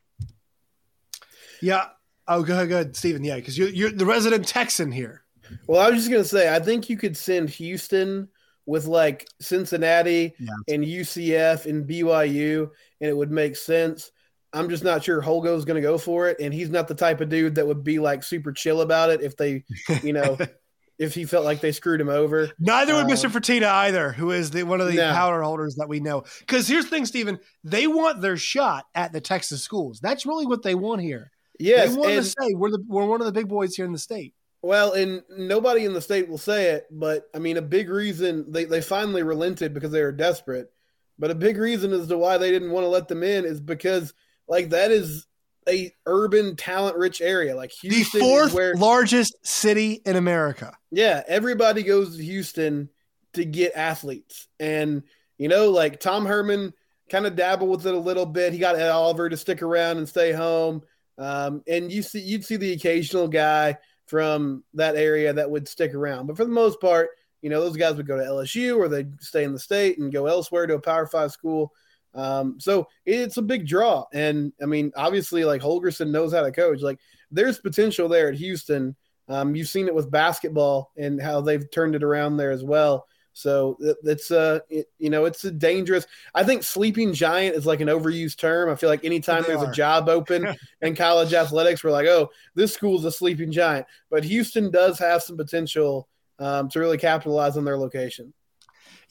[1.61, 1.89] yeah.
[2.27, 3.23] Oh, go ahead, go ahead, Stephen.
[3.23, 5.23] Yeah, because you're you're the resident Texan here.
[5.65, 8.27] Well, I was just gonna say, I think you could send Houston
[8.65, 10.73] with like Cincinnati Yeah.
[10.75, 14.11] and UCF and BYU, and it would make sense.
[14.51, 17.29] I'm just not sure Holgo's gonna go for it, and he's not the type of
[17.29, 19.63] dude that would be like super chill about it if they,
[20.03, 20.37] you know,
[20.99, 22.49] if he felt like they screwed him over.
[22.59, 23.29] Neither would Um, Mr.
[23.29, 25.11] Fertitta either, who is the one of the No.
[25.13, 26.23] power holders that we know.
[26.39, 29.99] Because here's the thing, Stephen, they want their shot at the Texas schools.
[30.01, 31.31] That's really what they want here.
[31.59, 33.85] Yes, they want and, to say we're the we're one of the big boys here
[33.85, 34.33] in the state.
[34.63, 38.51] well, and nobody in the state will say it, but I mean, a big reason
[38.51, 40.71] they they finally relented because they were desperate.
[41.19, 43.59] But a big reason as to why they didn't want to let them in is
[43.61, 44.13] because
[44.47, 45.26] like that is
[45.67, 50.77] a urban talent rich area like Houston the fourth where, largest city in America.
[50.91, 52.89] Yeah, everybody goes to Houston
[53.33, 54.47] to get athletes.
[54.59, 55.03] And
[55.37, 56.73] you know, like Tom Herman
[57.09, 58.53] kind of dabbled with it a little bit.
[58.53, 60.81] He got Ed Oliver to stick around and stay home.
[61.17, 63.77] Um, and you see you'd see the occasional guy
[64.07, 66.27] from that area that would stick around.
[66.27, 67.09] But for the most part,
[67.41, 70.11] you know, those guys would go to LSU or they'd stay in the state and
[70.11, 71.73] go elsewhere to a Power Five school.
[72.17, 74.05] Um, so it's a big draw.
[74.11, 76.81] And I mean, obviously, like Holgorsen knows how to coach.
[76.81, 76.99] Like
[77.31, 78.95] there's potential there at Houston.
[79.29, 83.05] Um, you've seen it with basketball and how they've turned it around there as well.
[83.33, 86.07] So it's a, it, you know, it's a dangerous.
[86.33, 88.67] I think sleeping giant is like an overused term.
[88.67, 89.69] I feel like anytime there's are.
[89.69, 93.85] a job open in college athletics, we're like, oh, this school's a sleeping giant.
[94.09, 96.07] But Houston does have some potential
[96.39, 98.33] um, to really capitalize on their location.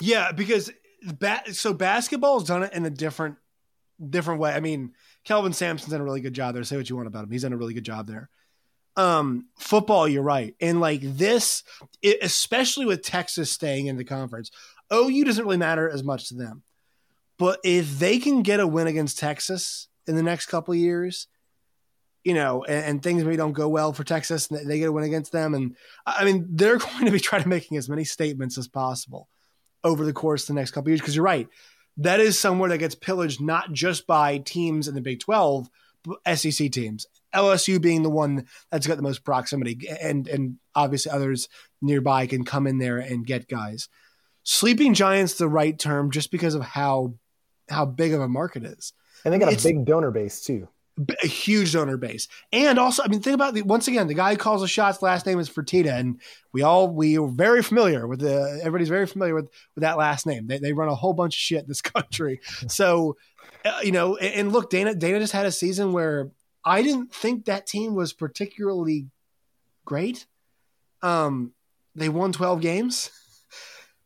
[0.00, 0.72] Yeah, because
[1.06, 3.36] ba- so basketball's done it in a different
[4.10, 4.52] different way.
[4.52, 4.92] I mean,
[5.24, 6.64] Kelvin Sampson's done a really good job there.
[6.64, 7.30] Say what you want about him.
[7.30, 8.28] He's done a really good job there.
[8.96, 10.54] Um, football, you're right.
[10.60, 11.62] And like this,
[12.02, 14.50] it, especially with Texas staying in the conference,
[14.92, 16.62] OU doesn't really matter as much to them.
[17.38, 21.26] But if they can get a win against Texas in the next couple years,
[22.24, 24.92] you know, and, and, things maybe don't go well for Texas, and they get a
[24.92, 28.02] win against them, and I mean, they're going to be trying to making as many
[28.04, 29.28] statements as possible
[29.86, 31.00] over the course of the next couple years.
[31.00, 31.48] Because you're right,
[31.98, 35.70] that is somewhere that gets pillaged not just by teams in the Big Twelve,
[36.04, 37.06] but SEC teams.
[37.34, 41.48] LSU being the one that's got the most proximity, and and obviously others
[41.80, 43.88] nearby can come in there and get guys.
[44.42, 47.14] Sleeping Giants the right term just because of how
[47.68, 48.92] how big of a market is.
[49.24, 50.68] And they got a big donor base too.
[51.22, 52.26] A huge donor base.
[52.52, 55.02] And also, I mean, think about the once again, the guy who calls the shots,
[55.02, 56.20] last name is Fertitta, and
[56.52, 60.26] we all we are very familiar with the everybody's very familiar with with that last
[60.26, 60.46] name.
[60.46, 62.40] They they run a whole bunch of shit in this country.
[62.68, 63.16] so
[63.64, 66.30] uh, you know, and, and look, Dana Dana just had a season where
[66.64, 69.08] I didn't think that team was particularly
[69.84, 70.26] great.
[71.02, 71.52] Um,
[71.94, 73.10] they won 12 games.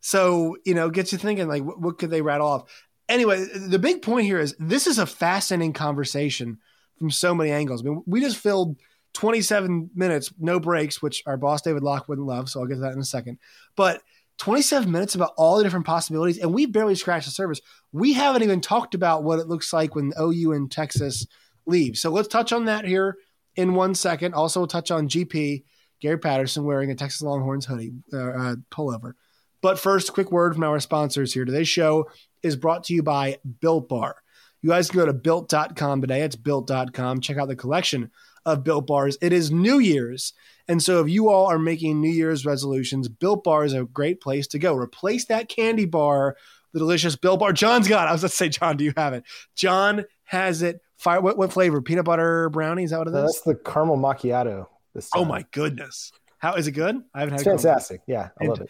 [0.03, 2.87] So, you know, gets you thinking like, what, what, could they rattle off?
[3.07, 6.57] Anyway, the big point here is this is a fascinating conversation
[7.01, 7.81] from so many angles.
[7.81, 8.77] I mean, we just filled
[9.15, 12.49] 27 minutes, no breaks, which our boss David Locke wouldn't love.
[12.49, 13.39] So I'll get to that in a second.
[13.75, 14.03] But
[14.39, 17.61] 27 minutes about all the different possibilities, and we barely scratched the surface.
[17.93, 21.27] We haven't even talked about what it looks like when OU and Texas
[21.67, 21.97] leave.
[21.97, 23.17] So let's touch on that here
[23.57, 24.35] in one second.
[24.35, 25.65] Also, touch on GP
[26.01, 29.13] Gary Patterson wearing a Texas Longhorns hoodie uh, uh, pullover.
[29.61, 31.45] But first, quick word from our sponsors here.
[31.45, 32.09] Today's show
[32.43, 34.17] is brought to you by Built Bar.
[34.63, 36.23] You guys can go to built.com today.
[36.23, 37.21] It's built.com.
[37.21, 38.11] Check out the collection
[38.45, 39.17] of Built Bars.
[39.21, 40.33] It is New Year's.
[40.69, 44.21] And so if you all are making New Year's resolutions, Built Bar is a great
[44.21, 44.75] place to go.
[44.75, 46.37] Replace that candy bar,
[46.73, 47.53] the delicious Built Bar.
[47.53, 48.11] John's got it.
[48.11, 49.25] I was going to say, John, do you have it?
[49.57, 51.23] John has it Fire.
[51.23, 51.81] What, what flavor?
[51.81, 52.85] Peanut butter brownie?
[52.85, 53.23] Is that what it is?
[53.23, 54.67] That's the caramel macchiato.
[55.15, 56.13] Oh my goodness!
[56.37, 56.95] How is it good?
[57.15, 57.41] I haven't had.
[57.41, 58.03] It's fantastic.
[58.07, 58.69] Yeah, I love it.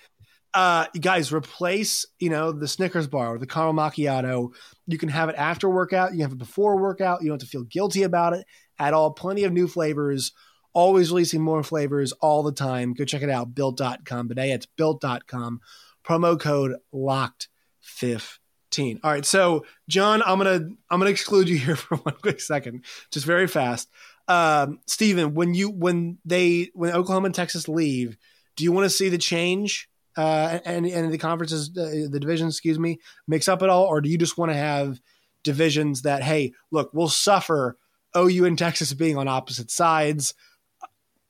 [0.52, 4.52] Uh, guys, replace you know the Snickers bar or the caramel macchiato.
[4.86, 6.10] You can have it after workout.
[6.10, 7.22] You can have it before workout.
[7.22, 8.44] You don't have to feel guilty about it
[8.78, 9.12] at all.
[9.12, 10.32] Plenty of new flavors.
[10.72, 12.94] Always releasing more flavors all the time.
[12.94, 13.54] Go check it out.
[13.54, 14.52] Built.com today.
[14.52, 15.60] It's built.com.
[16.04, 17.48] Promo code locked
[17.80, 19.00] 15.
[19.02, 19.26] All right.
[19.26, 22.84] So, John, I'm going to I'm going to exclude you here for one quick second,
[23.10, 23.88] just very fast.
[24.26, 28.16] Um, Stephen, when you when they when Oklahoma and Texas leave,
[28.56, 29.88] do you want to see the change
[30.20, 34.02] uh, and and the conferences, uh, the divisions, excuse me, mix up at all, or
[34.02, 35.00] do you just want to have
[35.42, 37.78] divisions that hey, look, we'll suffer
[38.14, 40.35] OU and Texas being on opposite sides,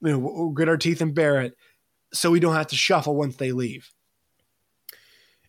[0.00, 1.55] you know, we'll grit our teeth and bear it,
[2.12, 3.88] so we don't have to shuffle once they leave.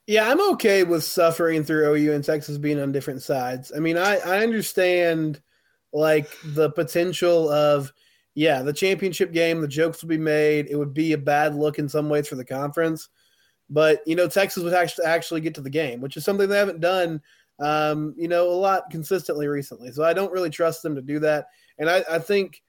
[0.06, 3.72] Yeah, I'm okay with suffering through OU and Texas being on different sides.
[3.76, 5.42] I mean, I, I understand
[5.94, 7.92] like the potential of
[8.36, 10.68] yeah, the championship game, the jokes will be made.
[10.70, 13.10] It would be a bad look in some ways for the conference.
[13.72, 16.58] But, you know, Texas would actually actually get to the game, which is something they
[16.58, 17.22] haven't done
[17.62, 19.92] um, you know, a lot consistently recently.
[19.92, 21.48] So I don't really trust them to do that.
[21.78, 22.62] And I, I think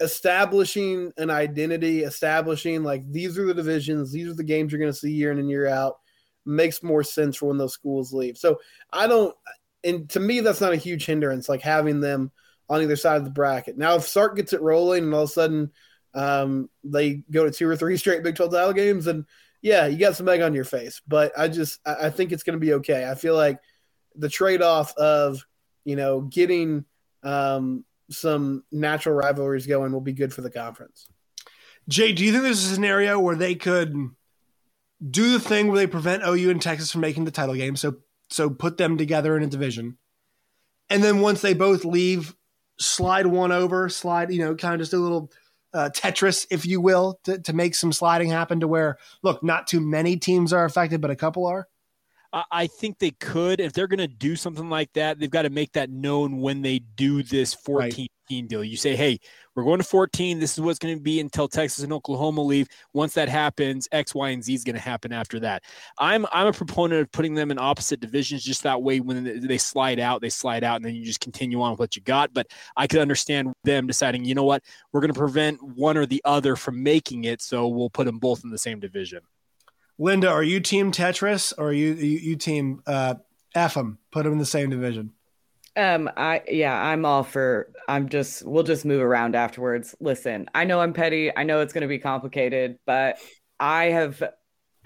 [0.00, 4.92] establishing an identity, establishing like these are the divisions, these are the games you're going
[4.92, 5.98] to see year in and year out
[6.46, 8.38] makes more sense for when those schools leave.
[8.38, 8.60] So
[8.90, 9.36] I don't,
[9.84, 12.32] and to me, that's not a huge hindrance, like having them
[12.70, 13.76] on either side of the bracket.
[13.76, 15.70] Now, if Sark gets it rolling and all of a sudden
[16.14, 19.26] um, they go to two or three straight Big 12 title games, and
[19.62, 21.00] yeah, you got some egg on your face.
[21.06, 23.08] But I just, I think it's going to be okay.
[23.08, 23.58] I feel like
[24.14, 25.44] the trade off of,
[25.84, 26.84] you know, getting
[27.22, 31.08] um, some natural rivalries going will be good for the conference.
[31.88, 33.94] Jay, do you think there's a scenario where they could
[35.08, 37.76] do the thing where they prevent OU and Texas from making the title game.
[37.76, 37.96] So
[38.28, 39.98] so put them together in a division.
[40.88, 42.34] And then once they both leave,
[42.78, 45.30] slide one over, slide, you know, kind of just a little
[45.72, 49.66] uh, Tetris, if you will, to, to make some sliding happen to where, look, not
[49.66, 51.68] too many teams are affected, but a couple are?
[52.32, 53.58] I think they could.
[53.60, 56.62] If they're going to do something like that, they've got to make that known when
[56.62, 58.48] they do this 14 right.
[58.48, 58.62] deal.
[58.62, 59.18] You say, hey,
[59.56, 60.38] we're going to 14.
[60.38, 62.68] This is what's going to be until Texas and Oklahoma leave.
[62.92, 65.64] Once that happens, X, Y, and Z is going to happen after that.
[65.98, 69.58] I'm I'm a proponent of putting them in opposite divisions, just that way when they
[69.58, 72.32] slide out, they slide out, and then you just continue on with what you got.
[72.32, 74.62] But I could understand them deciding, you know what,
[74.92, 78.20] we're going to prevent one or the other from making it, so we'll put them
[78.20, 79.20] both in the same division.
[80.00, 83.16] Linda, are you team Tetris or are you you, you team uh,
[83.54, 83.98] F them?
[84.10, 85.12] Put them in the same division.
[85.76, 87.70] Um, I yeah, I'm all for.
[87.86, 89.94] I'm just we'll just move around afterwards.
[90.00, 91.36] Listen, I know I'm petty.
[91.36, 93.18] I know it's going to be complicated, but
[93.60, 94.22] I have,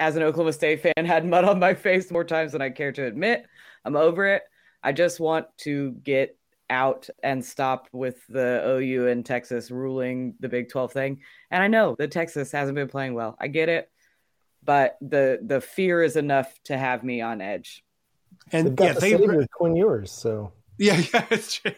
[0.01, 2.91] as an Oklahoma State fan, had mud on my face more times than I care
[2.91, 3.47] to admit.
[3.85, 4.43] I'm over it.
[4.83, 6.37] I just want to get
[6.71, 11.21] out and stop with the OU and Texas ruling the Big 12 thing.
[11.53, 13.37] And I know that Texas hasn't been playing well.
[13.41, 13.89] I get it
[14.65, 17.85] but the the fear is enough to have me on edge.
[18.53, 21.73] And got yeah, the they with Quinn Ewers, so yeah, yeah, it's true.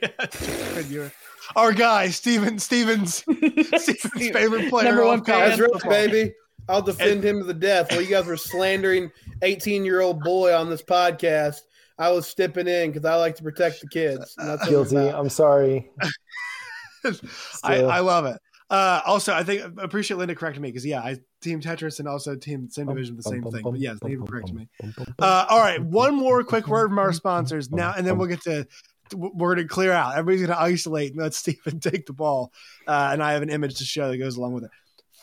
[0.72, 1.12] Quinn Ewers.
[1.54, 3.16] Our guy, Steven Stevens,
[3.76, 4.88] Stephen's favorite player.
[4.88, 6.34] Number one pass rush, baby.
[6.68, 7.92] I'll defend him to the death.
[7.92, 11.60] While you guys were slandering 18 year old boy on this podcast,
[11.98, 14.36] I was stepping in because I like to protect the kids.
[14.68, 14.96] Guilty.
[14.96, 15.90] I'm sorry.
[17.62, 18.40] I, I, love it.
[18.68, 22.08] Uh, also, I think I appreciate Linda correcting me because yeah, I team Tetris and
[22.08, 23.62] also team same division the same thing.
[23.62, 24.68] But yes, they corrected me.
[25.20, 28.42] Uh, all right, one more quick word from our sponsors now, and then we'll get
[28.42, 28.66] to
[29.14, 30.16] we're going to clear out.
[30.16, 32.52] Everybody's going to isolate and let Stephen take the ball,
[32.88, 34.70] uh, and I have an image to show that goes along with it.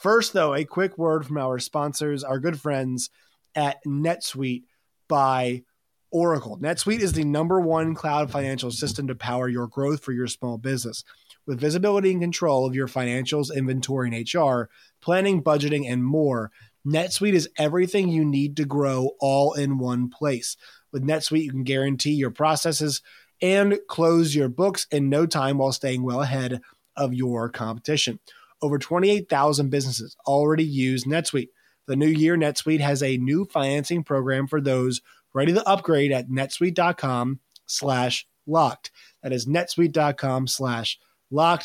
[0.01, 3.10] First, though, a quick word from our sponsors, our good friends
[3.56, 4.63] at NetSuite
[5.10, 5.63] by
[6.12, 6.58] Oracle.
[6.60, 10.58] NetSuite is the number one cloud financial system to power your growth for your small
[10.58, 11.03] business
[11.45, 14.69] with visibility and control of your financials, inventory, and HR,
[15.01, 16.51] planning, budgeting, and more.
[16.86, 20.58] NetSuite is everything you need to grow all in one place.
[20.91, 23.01] With NetSuite, you can guarantee your processes
[23.41, 26.62] and close your books in no time while staying well ahead
[26.95, 28.19] of your competition.
[28.62, 31.49] Over 28,000 businesses already use NetSuite.
[31.88, 35.01] The new year, NetSuite has a new financing program for those
[35.34, 38.91] ready to upgrade at netsuite.com slash locked.
[39.21, 41.12] That is netsuite.com slash locked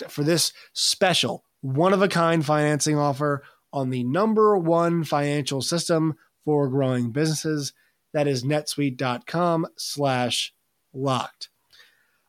[0.09, 6.15] for this special one of a kind financing offer on the number one financial system
[6.45, 7.73] for growing businesses.
[8.15, 10.55] That is netsuite.com slash
[10.95, 11.51] locked.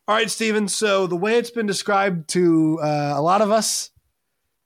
[0.06, 0.68] All right, Stephen.
[0.68, 3.90] So the way it's been described to uh, a lot of us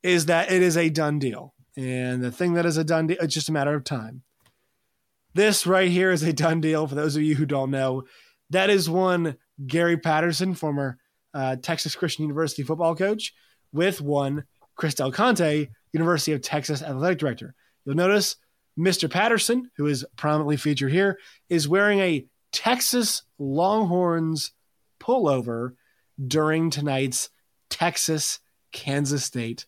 [0.02, 1.54] is that it is a done deal.
[1.76, 4.22] And the thing that is a done deal, it's just a matter of time.
[5.34, 8.04] This right here is a done deal for those of you who don't know.
[8.50, 10.98] That is one Gary Patterson, former
[11.34, 13.34] uh, Texas Christian University football coach,
[13.72, 14.44] with one
[14.76, 17.54] Chris Del Conte, University of Texas athletic director.
[17.84, 18.36] You'll notice
[18.78, 19.10] Mr.
[19.10, 21.18] Patterson, who is prominently featured here,
[21.48, 24.52] is wearing a Texas Longhorns
[25.00, 25.74] pullover
[26.24, 27.30] during tonight's
[27.68, 28.40] Texas
[28.72, 29.66] Kansas State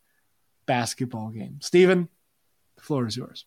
[0.67, 1.59] basketball game.
[1.61, 2.09] Stephen,
[2.77, 3.47] the floor is yours.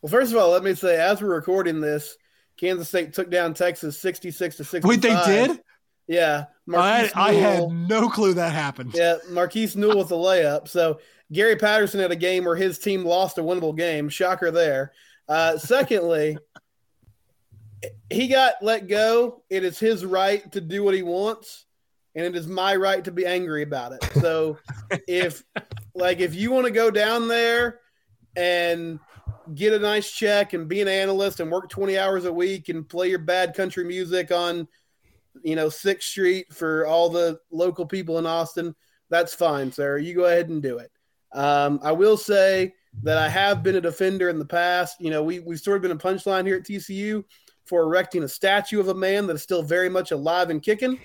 [0.00, 2.16] Well, first of all, let me say, as we're recording this,
[2.58, 4.88] Kansas State took down Texas 66 to 65.
[4.88, 5.60] Wait, they did?
[6.06, 6.46] Yeah.
[6.74, 8.92] I, I, had no clue that happened.
[8.94, 10.68] Yeah, Markquis Nowell with a layup.
[10.68, 11.00] So
[11.32, 14.08] Gary Patterson had a game where his team lost a winnable game.
[14.08, 14.92] Shocker there.
[15.28, 16.38] Uh, secondly,
[18.10, 19.42] he got let go.
[19.48, 21.66] It is his right to do what he wants,
[22.14, 24.04] and it is my right to be angry about it.
[24.20, 24.58] So
[25.06, 25.44] if
[25.94, 27.80] like if you want to go down there
[28.36, 28.98] and
[29.54, 32.88] get a nice check and be an analyst and work 20 hours a week and
[32.88, 34.66] play your bad country music on–
[35.42, 38.74] you know, Sixth Street for all the local people in Austin,
[39.10, 39.98] that's fine, sir.
[39.98, 40.90] You go ahead and do it.
[41.32, 45.00] Um, I will say that I have been a defender in the past.
[45.00, 47.24] You know, we we've sort of been a punchline here at TCU
[47.64, 50.98] for erecting a statue of a man that is still very much alive and kicking,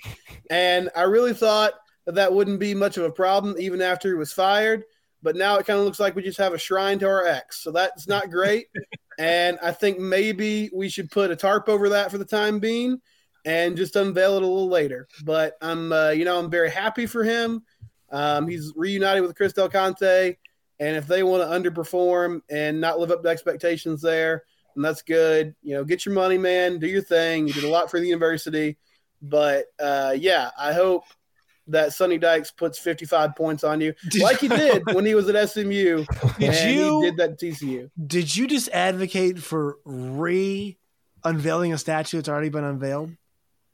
[0.50, 1.74] and I really thought
[2.06, 4.84] that that wouldn't be much of a problem even after he was fired.
[5.24, 7.62] But now it kind of looks like we just have a shrine to our ex,
[7.62, 8.66] so that's not great.
[9.18, 13.00] and I think maybe we should put a tarp over that for the time being
[13.44, 15.08] and just unveil it a little later.
[15.24, 17.62] But I'm, uh, you know, I'm very happy for him.
[18.10, 20.36] Um, he's reunited with Chris Del Conte,
[20.78, 25.02] and if they want to underperform and not live up to expectations there, and that's
[25.02, 25.54] good.
[25.62, 26.78] You know, get your money, man.
[26.78, 27.46] Do your thing.
[27.46, 28.76] You did a lot for the university,
[29.20, 31.04] but uh, yeah, I hope
[31.68, 35.28] that Sonny Dykes puts 55 points on you, did like he did when he was
[35.28, 36.04] at SMU.
[36.38, 37.90] Did you did that TCU?
[38.06, 40.76] Did you just advocate for re
[41.24, 43.12] unveiling a statue that's already been unveiled?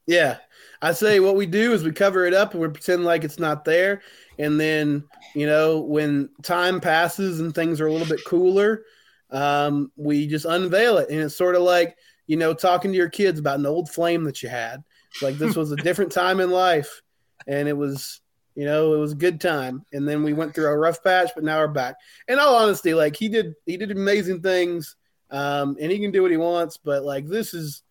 [0.09, 0.37] Yeah.
[0.81, 3.37] I say what we do is we cover it up and we pretend like it's
[3.37, 4.01] not there.
[4.39, 5.03] And then,
[5.35, 8.85] you know, when time passes and things are a little bit cooler,
[9.29, 11.09] um, we just unveil it.
[11.11, 11.95] And it's sort of like,
[12.25, 14.83] you know, talking to your kids about an old flame that you had.
[15.21, 17.03] Like this was a different time in life.
[17.45, 18.19] And it was,
[18.55, 19.85] you know, it was a good time.
[19.93, 21.97] And then we went through a rough patch, but now we're back.
[22.27, 24.95] In all honesty, like he did, he did amazing things.
[25.29, 27.83] Um, and he can do what he wants, but like this is,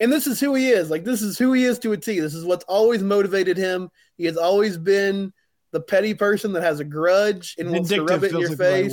[0.00, 0.90] and this is who he is.
[0.90, 2.18] Like this is who he is to a T.
[2.18, 3.90] This is what's always motivated him.
[4.16, 5.32] He has always been
[5.72, 8.92] the petty person that has a grudge and wants to rub it in your face.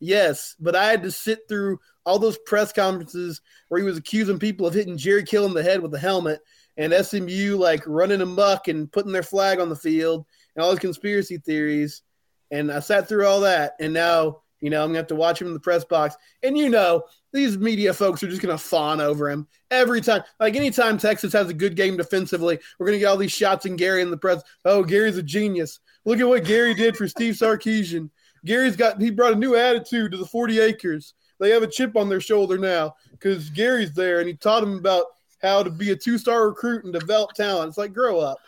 [0.00, 4.40] Yes, but I had to sit through all those press conferences where he was accusing
[4.40, 6.40] people of hitting Jerry Kill in the head with a helmet
[6.76, 10.80] and SMU like running amok and putting their flag on the field and all those
[10.80, 12.02] conspiracy theories.
[12.50, 15.40] And I sat through all that, and now you know I'm gonna have to watch
[15.40, 16.16] him in the press box.
[16.42, 20.22] And you know these media folks are just gonna fawn over him every time.
[20.38, 23.76] Like anytime Texas has a good game defensively, we're gonna get all these shots in
[23.76, 24.42] Gary in the press.
[24.64, 25.80] Oh, Gary's a genius.
[26.04, 28.10] Look at what Gary did for Steve Sarkisian.
[28.44, 31.14] Gary's got he brought a new attitude to the 40 acres.
[31.40, 34.78] They have a chip on their shoulder now because Gary's there and he taught them
[34.78, 35.06] about
[35.42, 37.68] how to be a two star recruit and develop talent.
[37.68, 38.38] It's like grow up.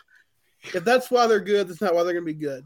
[0.73, 2.65] If that's why they're good, that's not why they're going to be good.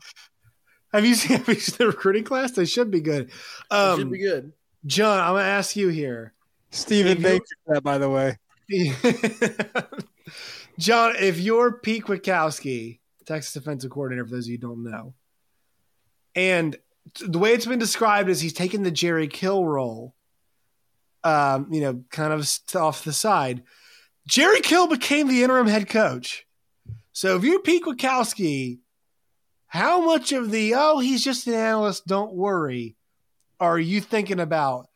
[0.94, 2.52] Have you seen, have you seen the recruiting class?
[2.52, 3.32] They should be good.
[3.70, 4.54] Um, should be good.
[4.86, 6.34] John, I'm going to ask you here.
[6.72, 8.38] Stephen Baker, that by the way.
[10.78, 15.14] John, if you're Pete Kwiatkowski, Texas defensive coordinator, for those of you who don't know,
[16.36, 16.78] and
[17.20, 20.16] the way it's been described is he's taken the Jerry Kill role,
[21.24, 23.64] um, you know, kind of off the side.
[24.28, 26.46] Jerry Kill became the interim head coach.
[27.12, 28.80] So if you're Pete Kwiatkowski,
[29.68, 32.96] how much of the oh he's just an analyst, don't worry,
[33.60, 34.88] are you thinking about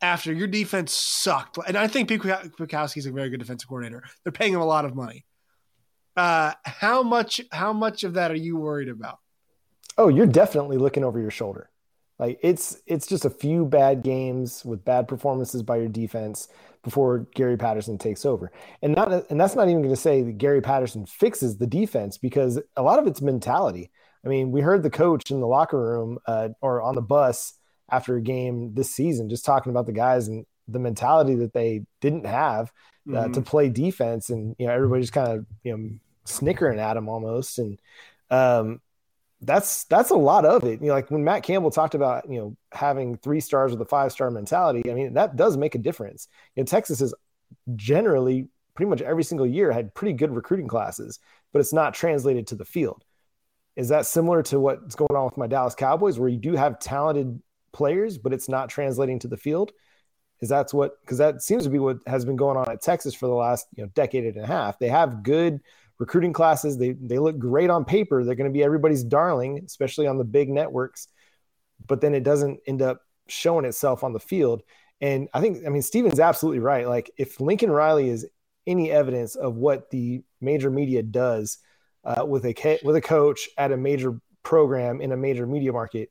[0.00, 1.58] after your defense sucked?
[1.66, 4.04] And I think Pete is a very good defensive coordinator.
[4.24, 5.24] They're paying him a lot of money.
[6.16, 7.40] Uh, how much?
[7.50, 9.18] How much of that are you worried about?
[9.96, 11.70] Oh, you're definitely looking over your shoulder.
[12.18, 16.48] Like it's it's just a few bad games with bad performances by your defense
[16.84, 18.52] before Gary Patterson takes over.
[18.82, 22.18] And not and that's not even going to say that Gary Patterson fixes the defense
[22.18, 23.90] because a lot of it's mentality.
[24.24, 27.54] I mean, we heard the coach in the locker room uh, or on the bus
[27.92, 31.84] after a game this season just talking about the guys and the mentality that they
[32.00, 32.72] didn't have
[33.08, 33.32] uh, mm-hmm.
[33.32, 35.90] to play defense and you know everybody just kind of you know
[36.24, 37.78] snickering at him almost and
[38.30, 38.80] um,
[39.42, 40.80] that's that's a lot of it.
[40.80, 43.84] You know, like when Matt Campbell talked about you know having three stars with a
[43.84, 44.90] five star mentality.
[44.90, 46.28] I mean, that does make a difference.
[46.54, 47.12] You know, Texas has
[47.76, 51.18] generally pretty much every single year had pretty good recruiting classes,
[51.52, 53.04] but it's not translated to the field.
[53.76, 56.78] Is that similar to what's going on with my Dallas Cowboys, where you do have
[56.78, 57.40] talented
[57.72, 59.72] players, but it's not translating to the field?
[60.40, 63.14] Is that's what because that seems to be what has been going on at Texas
[63.14, 64.78] for the last you know decade and a half.
[64.78, 65.60] They have good
[65.98, 66.76] recruiting classes.
[66.76, 68.24] They they look great on paper.
[68.24, 71.06] They're going to be everybody's darling, especially on the big networks.
[71.86, 74.62] But then it doesn't end up showing itself on the field.
[75.00, 76.88] And I think I mean Stephen's absolutely right.
[76.88, 78.26] Like if Lincoln Riley is
[78.66, 81.58] any evidence of what the major media does
[82.04, 86.10] uh, with a with a coach at a major program in a major media market,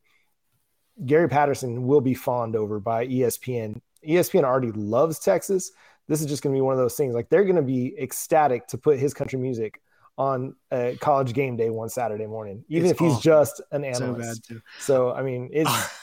[1.05, 3.81] Gary Patterson will be fawned over by ESPN.
[4.07, 5.71] ESPN already loves Texas,
[6.11, 7.13] this is just going to be one of those things.
[7.13, 9.79] Like they're going to be ecstatic to put his country music
[10.17, 13.21] on a college game day one Saturday morning, even it's if he's awful.
[13.21, 14.45] just an analyst.
[14.47, 15.71] So, so I mean, it's.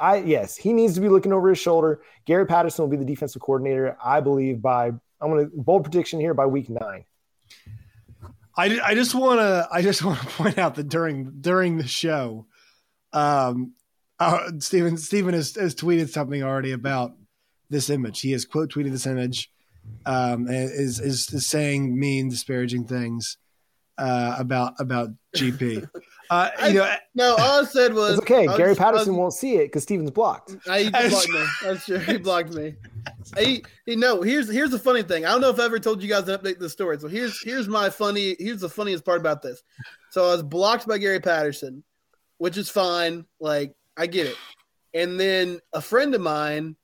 [0.00, 2.00] I yes, he needs to be looking over his shoulder.
[2.24, 4.62] Gary Patterson will be the defensive coordinator, I believe.
[4.62, 7.04] By I'm going to bold prediction here by week nine.
[8.56, 11.86] I, I just want to I just want to point out that during during the
[11.86, 12.46] show,
[13.12, 13.72] um,
[14.20, 17.14] uh, Stephen Stephen has, has tweeted something already about
[17.70, 18.20] this image.
[18.20, 19.50] He has quote tweeted this image,
[20.06, 23.38] um, is, is, is saying mean, disparaging things
[23.98, 25.88] uh, about about GP.
[26.30, 28.46] Uh, you know, no, all I said was it's okay.
[28.56, 30.56] Gary was, Patterson was, won't see it because Stephen's blocked.
[30.66, 31.44] I, he blocked me.
[31.62, 31.98] That's true.
[31.98, 32.74] He blocked me.
[33.38, 35.26] He, he, no, here's here's the funny thing.
[35.26, 36.98] I don't know if I ever told you guys to update the story.
[36.98, 38.36] So here's here's my funny.
[38.38, 39.62] Here's the funniest part about this.
[40.10, 41.84] So I was blocked by Gary Patterson,
[42.38, 43.26] which is fine.
[43.38, 44.36] Like I get it.
[44.92, 46.76] And then a friend of mine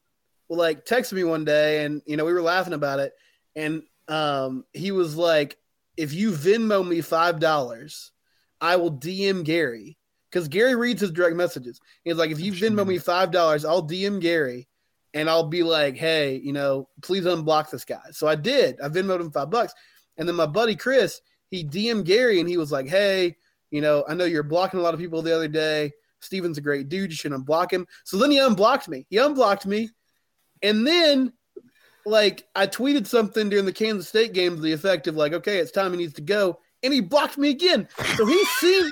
[0.49, 3.13] like texted me one day, and you know we were laughing about it,
[3.55, 5.57] and um, he was like,
[5.97, 8.13] "If you Venmo me five dollars,
[8.61, 9.97] I will DM Gary."
[10.31, 11.81] Because Gary reads his direct messages.
[12.05, 14.69] He's like, if you Venmo me five dollars, I'll DM Gary,
[15.13, 18.03] and I'll be like, hey, you know, please unblock this guy.
[18.13, 18.81] So I did.
[18.81, 19.75] I Venmoed him five bucks,
[20.17, 23.37] and then my buddy Chris, he DM Gary, and he was like, hey,
[23.71, 25.93] you know, I know you're blocking a lot of people the other day.
[26.21, 27.11] Stephen's a great dude.
[27.11, 27.87] You should unblock him.
[28.05, 29.07] So then he unblocked me.
[29.11, 29.91] He unblocked me.
[30.63, 31.33] And then
[32.07, 35.59] like I tweeted something during the Kansas State game to the effect of like, okay,
[35.59, 37.89] it's time he needs to go, and he blocked me again.
[38.17, 38.91] So he's seen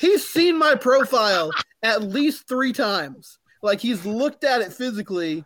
[0.00, 1.50] he's seen my profile
[1.82, 3.38] at least three times.
[3.62, 5.44] Like he's looked at it physically.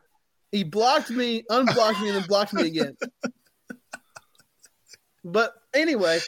[0.51, 2.97] He blocked me, unblocked me, and then blocked me again.
[5.24, 6.18] But anyway,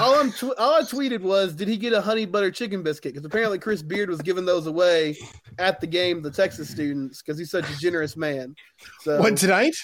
[0.00, 3.12] all, I'm tw- all I tweeted was, did he get a honey butter chicken biscuit?
[3.14, 5.16] Because apparently Chris Beard was giving those away
[5.58, 8.54] at the game, the Texas students, because he's such a generous man.
[9.00, 9.74] So What tonight?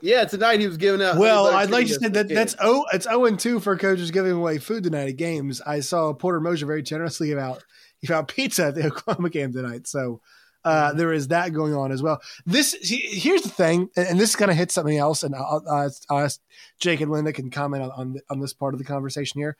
[0.00, 1.16] yeah, tonight he was giving out.
[1.16, 4.32] Well, I'd like to say that that's oh, it's zero and two for coaches giving
[4.32, 5.60] away food tonight at games.
[5.60, 7.64] I saw Porter Moser very generously give out
[8.02, 9.86] give out pizza at the Oklahoma game tonight.
[9.86, 10.20] So
[10.64, 10.98] uh, Mm-hmm.
[10.98, 12.20] there is that going on as well.
[12.46, 15.62] This see, here's the thing, and, and this kind of hits something else, and I'll,
[15.70, 16.40] I'll, ask- I'll ask
[16.80, 19.56] Jake and Linda can comment on on, on this part of the conversation here.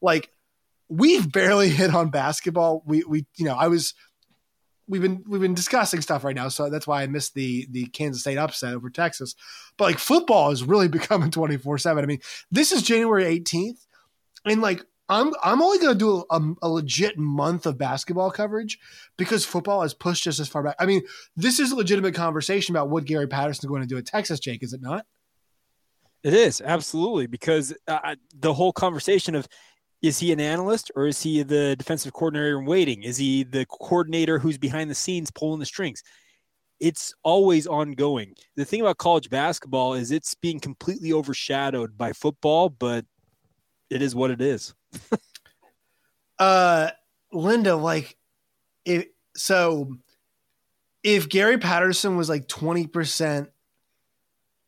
[0.00, 0.30] Like
[0.88, 2.82] we've barely hit on basketball.
[2.86, 3.94] We we you know I was
[4.88, 7.86] we've been we've been discussing stuff right now, so that's why I missed the the
[7.86, 9.34] Kansas State upset over Texas.
[9.76, 12.02] But like football is really becoming twenty four seven.
[12.04, 13.84] I mean, this is January eighteenth,
[14.44, 18.78] and like I'm I'm only going to do a, a legit month of basketball coverage
[19.16, 20.76] because football has pushed us as far back.
[20.78, 21.02] I mean,
[21.36, 24.38] this is a legitimate conversation about what Gary Patterson is going to do at Texas.
[24.38, 25.06] Jake, is it not?
[26.22, 29.48] It is absolutely because uh, the whole conversation of
[30.02, 33.02] is he an analyst or is he the defensive coordinator in waiting?
[33.02, 36.02] Is he the coordinator who's behind the scenes pulling the strings?
[36.80, 38.34] It's always ongoing.
[38.56, 43.04] The thing about college basketball is it's being completely overshadowed by football, but
[43.90, 44.74] it is what it is.
[46.38, 46.90] Uh,
[47.32, 48.16] Linda, like,
[48.84, 49.96] if so,
[51.02, 53.50] if Gary Patterson was like twenty percent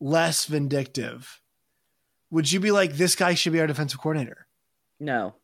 [0.01, 1.41] less vindictive,
[2.31, 4.47] would you be like, this guy should be our defensive coordinator?
[4.99, 5.35] No.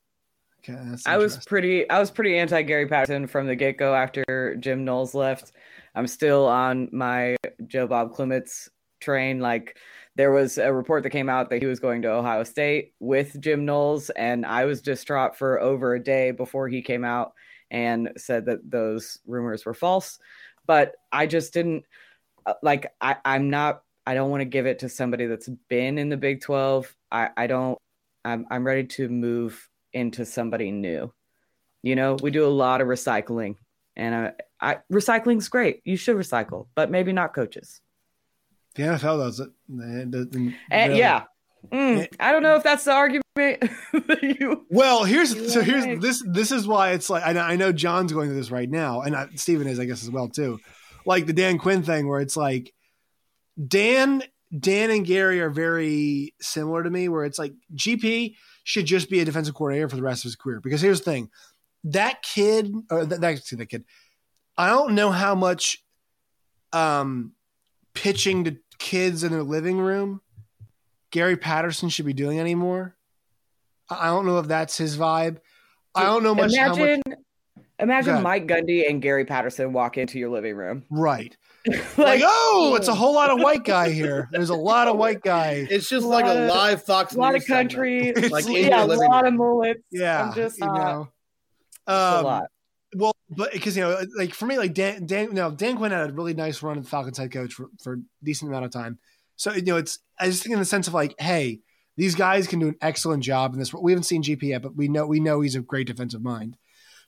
[0.68, 4.56] Okay, I was pretty I was pretty anti Gary Patterson from the get go after
[4.58, 5.52] Jim Knowles left.
[5.94, 8.68] I'm still on my Joe Bob Clements
[9.00, 9.38] train.
[9.38, 9.78] Like
[10.16, 13.38] there was a report that came out that he was going to Ohio State with
[13.40, 17.32] Jim Knowles, and I was distraught for over a day before he came out
[17.70, 20.18] and said that those rumors were false.
[20.66, 21.84] But I just didn't
[22.46, 25.98] uh, like I, I'm not I don't want to give it to somebody that's been
[25.98, 26.94] in the Big 12.
[27.12, 27.78] I, I don't
[28.24, 31.12] I'm I'm ready to move into somebody new.
[31.82, 33.56] You know, we do a lot of recycling,
[33.96, 35.82] and I, I recycling's great.
[35.84, 37.80] You should recycle, but maybe not coaches.
[38.76, 39.50] The NFL does it.
[39.68, 41.24] It doesn't And really- yeah,
[41.72, 44.64] Mm, I don't know if that's the argument that you.
[44.70, 46.00] Well, here's so here's right.
[46.00, 48.70] this this is why it's like I know, I know John's going through this right
[48.70, 50.60] now, and I, Stephen is I guess as well too,
[51.06, 52.72] like the Dan Quinn thing where it's like
[53.66, 54.22] Dan
[54.56, 59.18] Dan and Gary are very similar to me, where it's like GP should just be
[59.18, 61.30] a defensive coordinator for the rest of his career because here's the thing,
[61.84, 63.84] that kid or that, that, that kid,
[64.56, 65.82] I don't know how much
[66.72, 67.32] um
[67.94, 70.20] pitching to kids in their living room
[71.10, 72.94] Gary Patterson should be doing anymore.
[73.88, 75.38] I I don't know if that's his vibe.
[75.94, 76.54] I don't know much.
[76.54, 77.02] how much Imagine,
[77.78, 80.84] imagine Mike Gundy and Gary Patterson walk into your living room.
[80.90, 81.34] right.
[81.66, 84.28] like, Like, oh, it's a whole lot of white guy here.
[84.32, 85.66] There's a lot of white guy.
[85.70, 88.30] It's just A like lot a of- live Fox a lot News of country, It's
[88.30, 89.34] like like- yeah, a lot room.
[89.34, 89.80] of mullets.
[89.90, 90.74] Yeah, I'm just you not.
[90.76, 91.08] know.
[91.70, 92.44] it's a Um, lot.
[93.28, 96.12] But because you know, like for me, like Dan, Dan, no, Dan Quinn had a
[96.12, 98.98] really nice run as Falcons head coach for, for a decent amount of time.
[99.34, 101.60] So you know, it's I just think in the sense of like, hey,
[101.96, 103.74] these guys can do an excellent job in this.
[103.74, 106.56] We haven't seen GP yet, but we know we know he's a great defensive mind.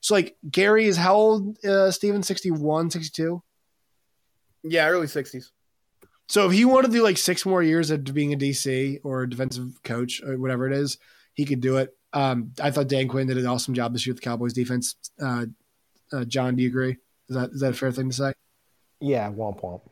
[0.00, 1.64] So like Gary is how old?
[1.64, 3.42] Uh, Stephen 61, 62?
[4.64, 5.50] Yeah, early '60s.
[6.28, 9.22] So if he wanted to do like six more years of being a DC or
[9.22, 10.98] a defensive coach or whatever it is,
[11.34, 11.96] he could do it.
[12.12, 14.96] Um, I thought Dan Quinn did an awesome job this year with the Cowboys defense.
[15.20, 15.46] Uh,
[16.12, 16.96] uh, John, do you agree?
[17.28, 18.32] Is that is that a fair thing to say?
[19.00, 19.82] Yeah, womp womp.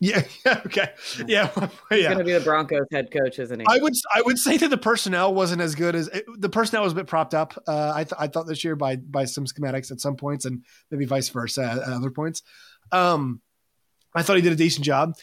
[0.00, 0.22] Yeah.
[0.44, 0.60] Yeah.
[0.66, 0.88] Okay.
[1.28, 1.48] Yeah.
[1.90, 2.08] He's Yeah.
[2.08, 3.66] going to be the Broncos head coach, isn't he?
[3.68, 6.82] I would I would say that the personnel wasn't as good as it, the personnel
[6.82, 7.54] was a bit propped up.
[7.68, 10.64] Uh, I th- I thought this year by by some schematics at some points and
[10.90, 12.42] maybe vice versa at, at other points.
[12.90, 13.40] Um,
[14.14, 15.14] I thought he did a decent job.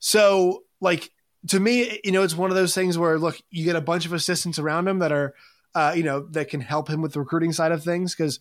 [0.00, 1.10] So like
[1.48, 4.04] to me, you know, it's one of those things where look, you get a bunch
[4.04, 5.34] of assistants around him that are,
[5.76, 8.40] uh, you know, that can help him with the recruiting side of things because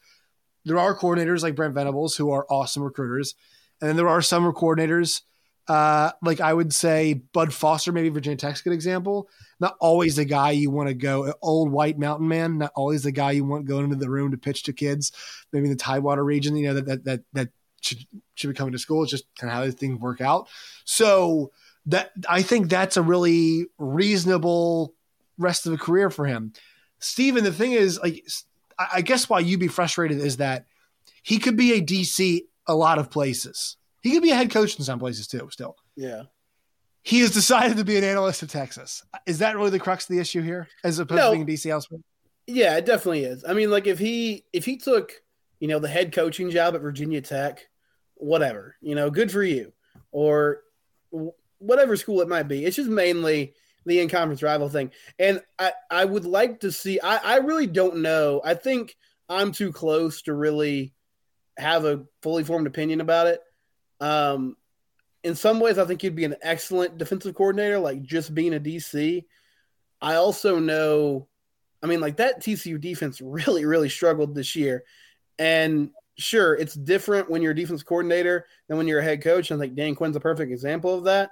[0.66, 3.36] there are coordinators like Brent Venables who are awesome recruiters,
[3.82, 5.22] and then there are some coordinators.
[5.66, 9.30] Uh, like I would say, Bud Foster, maybe Virginia Tech's good example.
[9.62, 12.58] Not always the guy you want to go, old white mountain man.
[12.58, 15.14] Not always the guy you want going into the room to pitch to kids.
[15.54, 17.50] Maybe in the Tidewater region, you know that that that that
[17.82, 18.00] should
[18.36, 19.04] should be coming to school.
[19.04, 20.50] It's just kind of how these things work out.
[20.84, 21.52] So
[21.86, 24.96] that I think that's a really reasonable
[25.38, 26.54] rest of a career for him.
[27.00, 28.26] Stephen, the thing is, like,
[28.80, 30.66] I guess why you'd be frustrated is that
[31.22, 33.78] he could be a DC a lot of places.
[34.02, 35.48] He could be a head coach in some places too.
[35.52, 36.24] Still, Yeah.
[37.04, 39.04] he has decided to be an analyst at Texas.
[39.26, 41.30] Is that really the crux of the issue here, as opposed No.
[41.30, 42.02] to being a DC elsewhere?
[42.48, 43.46] Yeah, it definitely is.
[43.48, 45.22] I mean, like if he if he took
[45.60, 47.68] you know the head coaching job at Virginia Tech,
[48.16, 49.72] whatever, you know, good for you,
[50.12, 50.62] or
[51.60, 52.66] whatever school it might be.
[52.66, 53.54] It's just mainly
[53.86, 57.00] the in conference rival thing, and I I would like to see.
[57.00, 58.42] I I really don't know.
[58.44, 58.96] I think
[59.30, 60.94] I'm too close to really
[61.58, 63.42] have a fully formed opinion about it.
[64.00, 64.58] Um,
[65.24, 68.60] in some ways, I think he'd be an excellent defensive coordinator, like just being a
[68.60, 69.24] DC.
[70.02, 71.28] I also know,
[71.82, 74.84] I mean, like that TCU defense really, really struggled this year.
[75.40, 79.52] And sure, it's different when you're a defense coordinator than when you're a head coach.
[79.52, 81.32] I think Dan Quinn's a perfect example of that.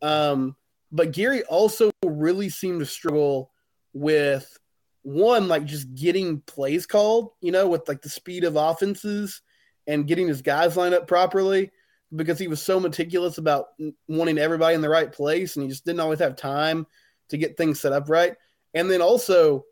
[0.00, 0.56] Um,
[0.90, 3.50] but Gary also really seemed to struggle
[3.92, 4.58] with
[5.02, 9.42] one, like just getting plays called, you know, with like the speed of offenses
[9.86, 11.70] and getting his guys lined up properly
[12.14, 13.68] because he was so meticulous about
[14.06, 16.86] wanting everybody in the right place and he just didn't always have time
[17.28, 18.34] to get things set up right.
[18.74, 19.64] And then also,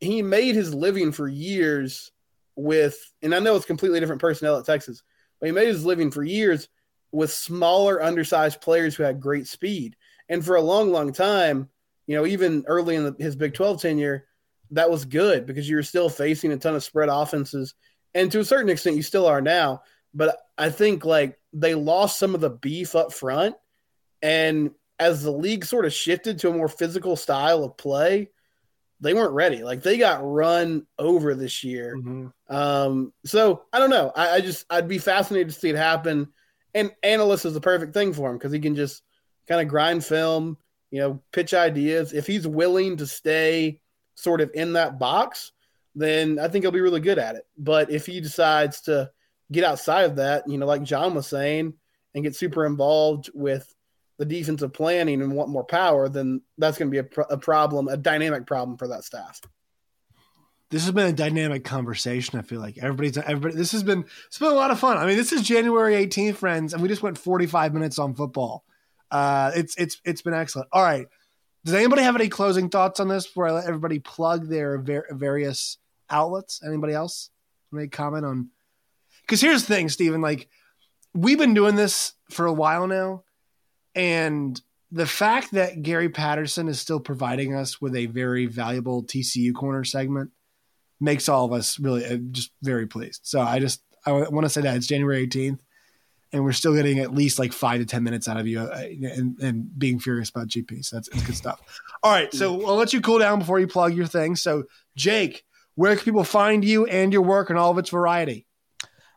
[0.00, 2.10] he made his living for years
[2.56, 5.02] with, and I know it's completely different personnel at Texas,
[5.40, 6.68] but he made his living for years
[7.12, 9.96] with smaller, undersized players who had great speed.
[10.28, 11.68] And for a long, long time,
[12.06, 14.26] you know, even early in the, his Big 12 tenure,
[14.70, 17.74] that was good because you were still facing a ton of spread offenses.
[18.14, 19.82] And to a certain extent, you still are now.
[20.14, 23.56] But I think like they lost some of the beef up front.
[24.22, 28.30] And as the league sort of shifted to a more physical style of play,
[29.00, 29.62] they weren't ready.
[29.62, 31.94] Like they got run over this year.
[32.48, 34.12] Um, so I don't know.
[34.14, 36.28] I, I just I'd be fascinated to see it happen.
[36.74, 39.02] And analyst is the perfect thing for him because he can just
[39.48, 40.56] kind of grind film,
[40.90, 42.12] you know, pitch ideas.
[42.12, 43.80] If he's willing to stay
[44.14, 45.52] sort of in that box,
[45.94, 47.46] then I think he'll be really good at it.
[47.58, 49.10] But if he decides to
[49.52, 51.74] get outside of that, you know, like John was saying,
[52.14, 53.74] and get super involved with
[54.18, 57.36] the defensive planning and want more power, then that's going to be a, pro- a
[57.36, 59.40] problem, a dynamic problem for that staff.
[60.70, 62.38] This has been a dynamic conversation.
[62.38, 63.54] I feel like everybody's everybody.
[63.54, 64.96] This has been it's been a lot of fun.
[64.96, 68.64] I mean, this is January 18th, friends, and we just went 45 minutes on football.
[69.10, 70.68] Uh, it's it's it's been excellent.
[70.72, 71.06] All right,
[71.64, 75.06] does anybody have any closing thoughts on this before I let everybody plug their ver-
[75.10, 75.78] various
[76.10, 76.60] outlets?
[76.66, 77.30] Anybody else
[77.72, 78.48] make comment on?
[79.22, 80.20] Because here's the thing, Stephen.
[80.20, 80.48] Like
[81.14, 83.24] we've been doing this for a while now,
[83.94, 89.52] and the fact that Gary Patterson is still providing us with a very valuable TCU
[89.52, 90.30] corner segment
[91.00, 93.22] makes all of us really uh, just very pleased.
[93.24, 95.58] So I just I want to say that it's January 18th,
[96.34, 98.82] and we're still getting at least like five to ten minutes out of you uh,
[98.82, 100.84] and, and being furious about GP.
[100.84, 101.62] So that's it's good stuff.
[102.02, 104.34] All right, so I'll let you cool down before you plug your thing.
[104.34, 104.64] So
[104.96, 105.44] Jake,
[105.76, 108.46] where can people find you and your work and all of its variety?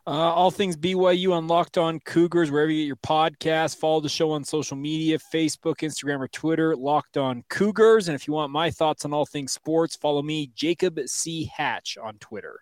[0.06, 3.76] Uh, all things BYU on Locked On Cougars, wherever you get your podcast.
[3.78, 8.08] Follow the show on social media Facebook, Instagram, or Twitter, Locked On Cougars.
[8.08, 11.52] And if you want my thoughts on all things sports, follow me, Jacob C.
[11.54, 12.62] Hatch, on Twitter.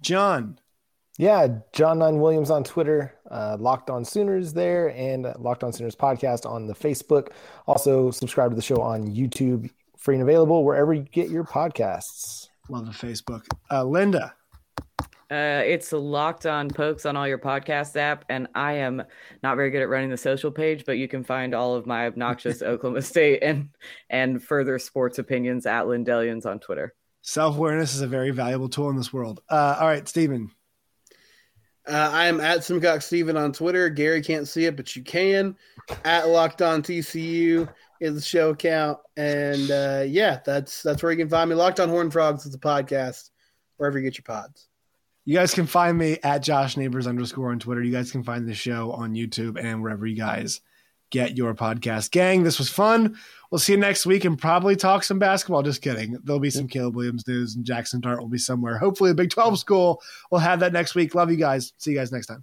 [0.00, 0.60] John.
[1.18, 5.94] Yeah, John Nine Williams on Twitter, uh, Locked On Sooners there, and Locked On Sooners
[5.94, 7.28] podcast on the Facebook.
[7.66, 12.48] Also, subscribe to the show on YouTube, free and available wherever you get your podcasts.
[12.70, 13.44] Love the Facebook.
[13.70, 14.34] Uh, Linda.
[15.30, 19.02] Uh, it's locked on pokes on all your podcast app, and I am
[19.42, 22.06] not very good at running the social page, but you can find all of my
[22.06, 23.70] obnoxious Oklahoma State and
[24.10, 26.94] and further sports opinions at Lindellians on Twitter.
[27.22, 29.40] Self awareness is a very valuable tool in this world.
[29.48, 30.50] Uh, all right, Stephen.
[31.88, 33.88] Uh, I am at Simcox Steven on Twitter.
[33.88, 35.56] Gary can't see it, but you can.
[36.04, 37.68] At Locked On TCU
[38.00, 41.56] is the show account, and uh, yeah, that's that's where you can find me.
[41.56, 43.30] Locked On Horned Frogs is the podcast,
[43.78, 44.68] wherever you get your pods.
[45.24, 47.82] You guys can find me at Josh Neighbors underscore on Twitter.
[47.82, 50.60] You guys can find the show on YouTube and wherever you guys
[51.12, 52.10] get your podcast.
[52.10, 53.16] Gang, this was fun.
[53.50, 55.62] We'll see you next week and probably talk some basketball.
[55.62, 56.18] Just kidding.
[56.24, 58.78] There'll be some Caleb Williams news and Jackson Dart will be somewhere.
[58.78, 61.14] Hopefully, a Big 12 school We'll have that next week.
[61.14, 61.74] Love you guys.
[61.76, 62.40] See you guys next time.